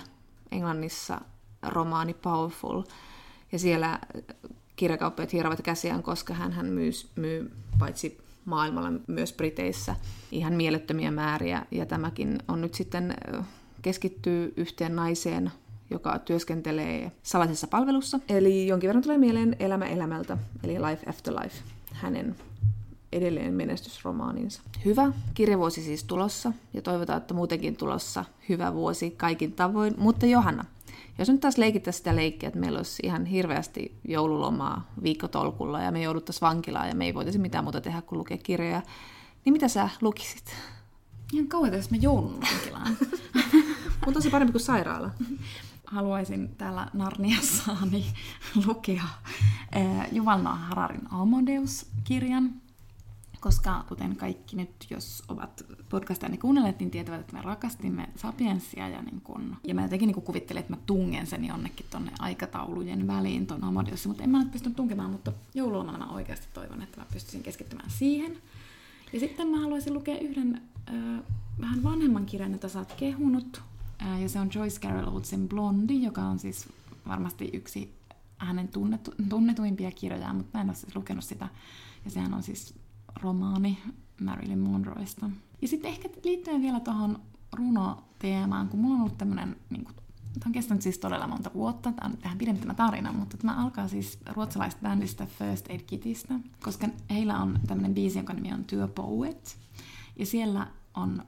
[0.52, 1.22] Englannissa
[1.62, 2.82] romaani Powerful.
[3.52, 4.00] Ja siellä
[4.76, 9.96] kirjakauppiaat hierovat käsiään, koska hän myy, myy paitsi maailmalla myös Briteissä
[10.32, 11.66] ihan mielettömiä määriä.
[11.72, 13.16] Ja tämäkin on nyt sitten
[13.82, 15.52] keskittyy yhteen naiseen,
[15.90, 18.20] joka työskentelee salaisessa palvelussa.
[18.30, 21.56] Eli jonkin verran tulee mieleen Elämä elämältä, eli Life After Life,
[21.94, 22.36] hänen
[23.12, 24.62] edelleen menestysromaaninsa.
[24.86, 29.94] Hyvä kirjavuosi siis tulossa ja toivotaan, että muutenkin tulossa hyvä vuosi kaikin tavoin.
[29.98, 30.66] Mutta Johanna,
[31.18, 36.02] jos nyt taas leikittäisiin sitä leikkiä, että meillä olisi ihan hirveästi joululomaa viikkotolkulla ja me
[36.02, 38.82] jouduttaisiin vankilaan ja me ei voitaisi mitään muuta tehdä kuin lukea kirjoja,
[39.46, 40.56] niin mitä sä lukisit?
[41.34, 42.98] Ihan kauan, jos mä joudun vankilaan.
[44.06, 45.10] Mutta tosi parempi kuin sairaala.
[45.86, 48.06] Haluaisin täällä Narniassani
[48.66, 49.04] lukea
[49.76, 52.54] eh, Juval Noah Hararin Amadeus-kirjan,
[53.40, 59.02] koska kuten kaikki nyt, jos ovat podcastia kuunnelleet, niin tietävät, että me rakastimme Sapiensia ja,
[59.02, 63.48] niin kun, ja mä jotenkin niin kuvittelin, että mä tungen sen jonnekin tonne aikataulujen väliin
[63.48, 67.06] ton Amadeussa, mutta en mä nyt pystynyt tunkemaan, mutta joululomana mä oikeasti toivon, että mä
[67.14, 68.38] pystyisin keskittymään siihen.
[69.14, 71.24] Ja sitten mä haluaisin lukea yhden äh,
[71.62, 73.62] vähän vanhemman kirjan, jota sä oot kehunut,
[74.02, 76.70] äh, ja se on Joyce Carol Oatesin Blondi, joka on siis
[77.08, 77.94] varmasti yksi
[78.38, 81.48] hänen tunnetu, tunnetuimpia kirjojaan, mutta mä en ole siis lukenut sitä.
[82.06, 82.74] Ja sehän on siis
[83.22, 83.78] romaani
[84.22, 85.30] Marilyn Monroesta.
[85.62, 87.20] Ja sitten ehkä liittyen vielä tuohon
[87.54, 92.12] runoteemaan, kun mulla on ollut tämmöinen, niin tämä on kestänyt siis todella monta vuotta, tämä
[92.12, 96.88] on tähän pidempi tämä tarina, mutta tämä alkaa siis ruotsalaista bändistä First Aid Kitistä, koska
[97.10, 99.60] heillä on tämmöinen biisi, jonka nimi on Työ Poet,
[100.16, 101.24] ja siellä on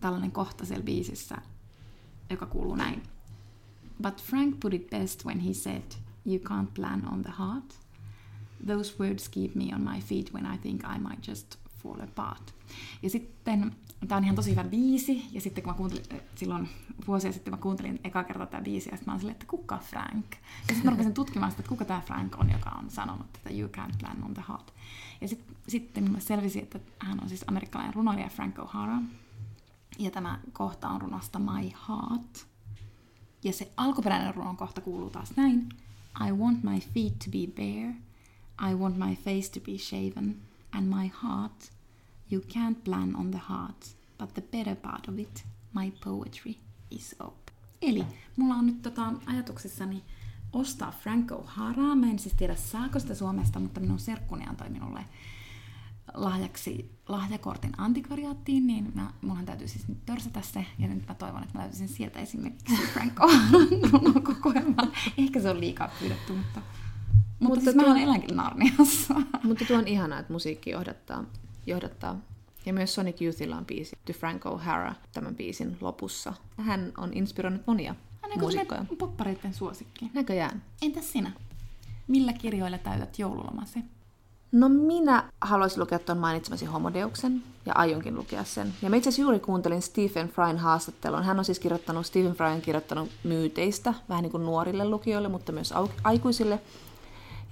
[0.00, 1.36] tällainen kohta siellä biisissä,
[2.30, 3.02] joka kuuluu näin.
[4.02, 5.92] But Frank put it best when he said,
[6.26, 7.81] you can't plan on the heart,
[8.66, 12.54] Those words keep me on my feet when I think I might just fall apart.
[13.02, 13.76] Ja sitten,
[14.08, 16.68] tämä on ihan tosi hyvä biisi, ja sitten kun mä kuuntelin, äh, silloin
[17.06, 20.26] vuosia sitten mä kuuntelin eka kertaa tämä biisi, ja sitten mä silleen, että kuka Frank?
[20.32, 23.50] Ja sitten mä rupesin tutkimaan sitä, että kuka tämä Frank on, joka on sanonut, että
[23.50, 24.72] you can't plan on the heart.
[25.20, 29.02] Ja sit, sitten mä selvisin, että hän on siis amerikkalainen runoilija Frank O'Hara,
[29.98, 32.46] ja tämä kohta on runosta My Heart.
[33.44, 35.68] Ja se alkuperäinen runon kohta kuuluu taas näin.
[36.28, 37.94] I want my feet to be bare,
[38.70, 40.36] I want my face to be shaven,
[40.72, 41.70] and my heart,
[42.30, 46.54] you can't plan on the heart, but the better part of it, my poetry,
[46.90, 47.50] is up.
[47.82, 48.04] Eli
[48.36, 50.02] mulla on nyt tota, ajatuksissani
[50.52, 51.94] ostaa Franco Haraa.
[51.94, 55.04] Mä en siis tiedä saako sitä Suomesta, mutta minun serkkuni antoi minulle
[56.14, 61.42] lahjaksi lahjakortin antikvariaattiin, niin mä, munhan täytyy siis nyt törsätä se, ja nyt mä toivon,
[61.42, 64.92] että mä löytäisin sieltä esimerkiksi Franco Haran kokoelman.
[65.18, 66.62] Ehkä se on liikaa pyydetty, mutta,
[67.42, 69.14] mutta, mutta siis tuo, mä elänkin Narniassa.
[69.44, 71.24] Mutta tuo on ihanaa, että musiikki johdattaa,
[71.66, 72.18] johdattaa
[72.66, 76.32] ja myös Sonic Youthilla on biisi The Frank O'Hara tämän biisin lopussa.
[76.56, 78.84] Hän on inspiroinut monia Hän muusikkoja.
[78.98, 80.10] poppareiden suosikki.
[80.14, 80.62] Näköjään.
[80.82, 81.32] Entäs sinä?
[82.08, 83.78] Millä kirjoilla täytät joululomasi?
[84.52, 88.74] No minä haluaisin lukea tuon mainitsemasi Homodeuksen, ja aionkin lukea sen.
[88.82, 91.22] Ja mä itse asiassa juuri kuuntelin Stephen Fryn haastattelun.
[91.22, 95.52] Hän on siis kirjoittanut, Stephen Fry on kirjoittanut myyteistä, vähän niin kuin nuorille lukijoille, mutta
[95.52, 95.74] myös
[96.04, 96.60] aikuisille.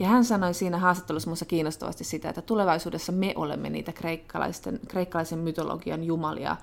[0.00, 5.38] Ja hän sanoi siinä haastattelussa minusta kiinnostavasti sitä, että tulevaisuudessa me olemme niitä kreikkalaisten, kreikkalaisen
[5.38, 6.56] mytologian jumalia,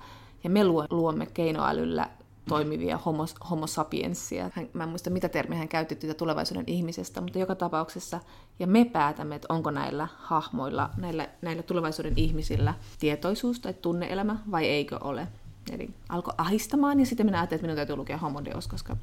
[0.44, 0.60] ja me
[0.90, 2.08] luomme keinoälyllä
[2.48, 4.50] toimivia homo, homo sapienssia.
[4.54, 8.20] Hän, mä en muista, mitä termiä hän käytti tätä tulevaisuuden ihmisestä, mutta joka tapauksessa,
[8.58, 14.66] ja me päätämme, että onko näillä hahmoilla, näillä, näillä tulevaisuuden ihmisillä tietoisuus tai tunneelämä vai
[14.66, 15.28] eikö ole.
[15.72, 18.96] Eli alkoi ahistamaan, ja sitten minä ajattelin, että minun täytyy lukea Homodeus, koska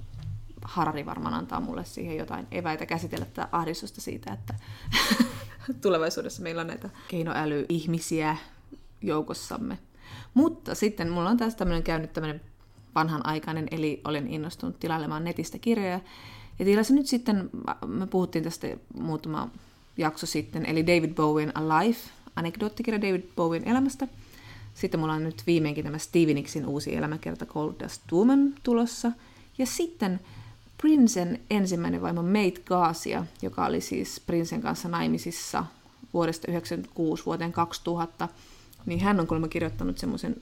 [0.65, 4.53] Harari varmaan antaa mulle siihen jotain eväitä käsitellä tätä ahdistusta siitä, että
[5.81, 8.37] tulevaisuudessa meillä on näitä keinoälyihmisiä
[9.01, 9.77] joukossamme.
[10.33, 12.41] Mutta sitten mulla on tässä tämmöinen käynyt tämmöinen
[12.95, 15.99] vanhanaikainen, eli olen innostunut tilailemaan netistä kirjoja.
[16.59, 17.49] Ja tilasin nyt sitten,
[17.87, 19.49] me puhuttiin tästä muutama
[19.97, 21.97] jakso sitten, eli David Bowen Alive,
[22.35, 24.07] anekdoottikirja David Bowen elämästä.
[24.73, 29.11] Sitten mulla on nyt viimeinkin tämä Stevie Nicksin uusi elämäkerta Cold Dust Woman tulossa.
[29.57, 30.19] Ja sitten
[30.81, 35.65] Princen ensimmäinen vaimo Mate Gaasia, joka oli siis Princen kanssa naimisissa
[36.13, 38.27] vuodesta 1996 vuoteen 2000,
[38.85, 40.35] niin hän on kuulemma kirjoittanut semmoisen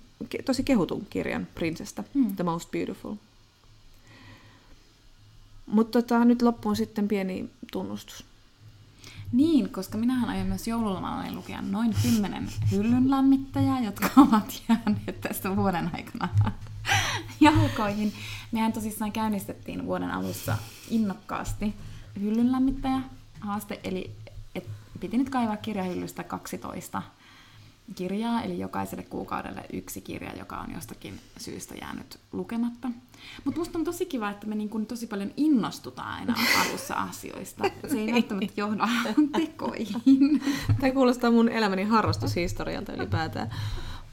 [0.46, 2.36] tosi kehutun kirjan Princestä, hmm.
[2.36, 3.16] The Most Beautiful.
[5.66, 8.26] Mutta tota, nyt loppuun sitten pieni tunnustus.
[9.32, 15.56] Niin, koska minähän aion myös joululomalla lukea noin kymmenen hyllyn lämmittäjää, jotka ovat jääneet tästä
[15.56, 16.30] vuoden aikana
[17.42, 18.14] jalkoihin.
[18.52, 20.58] Mehän tosissaan käynnistettiin vuoden alussa
[20.90, 21.74] innokkaasti
[22.20, 23.02] hyllyn lämmittäjä
[23.40, 24.12] haaste, eli
[24.56, 24.68] et
[25.00, 27.02] piti nyt kaivaa kirjahyllystä 12
[27.96, 32.88] kirjaa, eli jokaiselle kuukaudelle yksi kirja, joka on jostakin syystä jäänyt lukematta.
[33.44, 37.64] Mutta musta on tosi kiva, että me niin kun tosi paljon innostutaan aina alussa asioista.
[37.88, 38.90] Se ei välttämättä johda
[39.38, 40.42] tekoihin.
[40.80, 43.50] Tämä kuulostaa mun elämäni harrastushistorialta ylipäätään.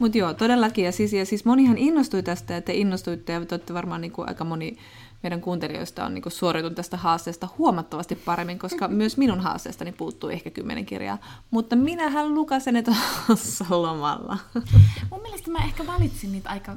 [0.00, 0.84] Mutta joo, todellakin.
[0.84, 4.28] Ja siis, ja siis monihan innostui tästä, te innostuitte, ja te olette varmaan niin kuin
[4.28, 4.76] aika moni
[5.22, 10.50] meidän kuuntelijoista on niin kuin tästä haasteesta huomattavasti paremmin, koska myös minun haasteestani puuttuu ehkä
[10.50, 11.18] kymmenen kirjaa.
[11.50, 12.82] Mutta minähän lukasen ne
[13.26, 14.38] tuossa lomalla.
[15.10, 16.76] Mun mielestä mä ehkä valitsin niitä aika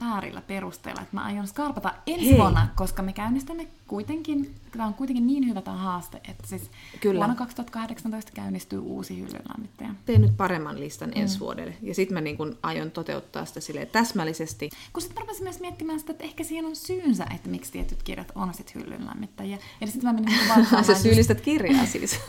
[0.00, 2.38] väärillä perusteilla, että mä aion skarpata ensi Hei.
[2.38, 6.70] vuonna, koska me käynnistämme kuitenkin, tämä on kuitenkin niin hyvä tämä haaste, että siis
[7.00, 7.18] Kyllä.
[7.18, 9.94] vuonna 2018 käynnistyy uusi hyllynlämmittäjä.
[10.06, 11.22] Teen nyt paremman listan mm.
[11.22, 14.70] ensi vuodelle, ja sitten mä niin kun aion toteuttaa sitä sille täsmällisesti.
[14.92, 18.32] Kun sitten mä myös miettimään sitä, että ehkä siihen on syynsä, että miksi tietyt kirjat
[18.34, 19.58] on sitten hyllynlämmittäjiä.
[19.80, 20.38] Ja sitten mä menin
[20.72, 22.20] niin Sä syyllistät kirjaa siis.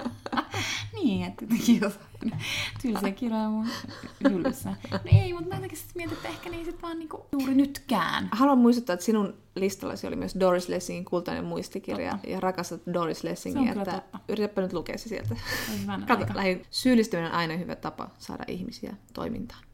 [1.02, 2.32] niin, että jotenkin jotain
[2.82, 3.68] tylsiä kirjoja mun
[4.30, 4.76] hyllyssä.
[4.90, 7.54] No ei, mutta mä jotenkin sitten mietin, että ehkä ne ei sitten vaan niinku juuri
[7.54, 8.28] nytkään.
[8.32, 12.30] Haluan muistuttaa, että sinun listallasi oli myös Doris Lessingin kultainen muistikirja totta.
[12.30, 14.18] ja rakastat Doris Lessingia, että totta.
[14.28, 15.36] yritäpä nyt lukea se sieltä.
[16.06, 19.64] Kato, lähi, syyllistyminen on aina hyvä tapa saada ihmisiä toimintaan.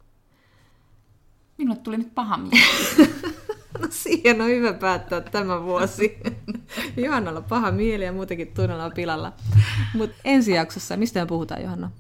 [1.59, 2.67] Minulle tuli nyt paha mieli.
[3.81, 6.19] no siihen on hyvä päättää tämä vuosi.
[7.05, 9.33] Johannalla paha mieli ja muutenkin tunnella pilalla.
[9.95, 11.91] Mutta ensi jaksossa, mistä me puhutaan Johanna?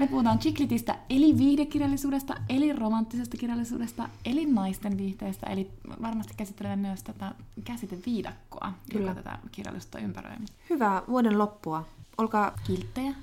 [0.00, 5.70] Me puhutaan chiklitistä, eli viihdekirjallisuudesta, eli romanttisesta kirjallisuudesta, eli naisten viihteestä, eli
[6.02, 7.34] varmasti käsittelemme myös tätä
[7.64, 9.10] käsiteviidakkoa, Kyllä.
[9.10, 10.36] joka tätä kirjallisuutta ympäröi.
[10.70, 11.86] Hyvää vuoden loppua.
[12.18, 13.14] Olkaa kilttejä.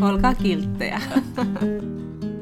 [0.10, 1.00] Olkaa kilttejä.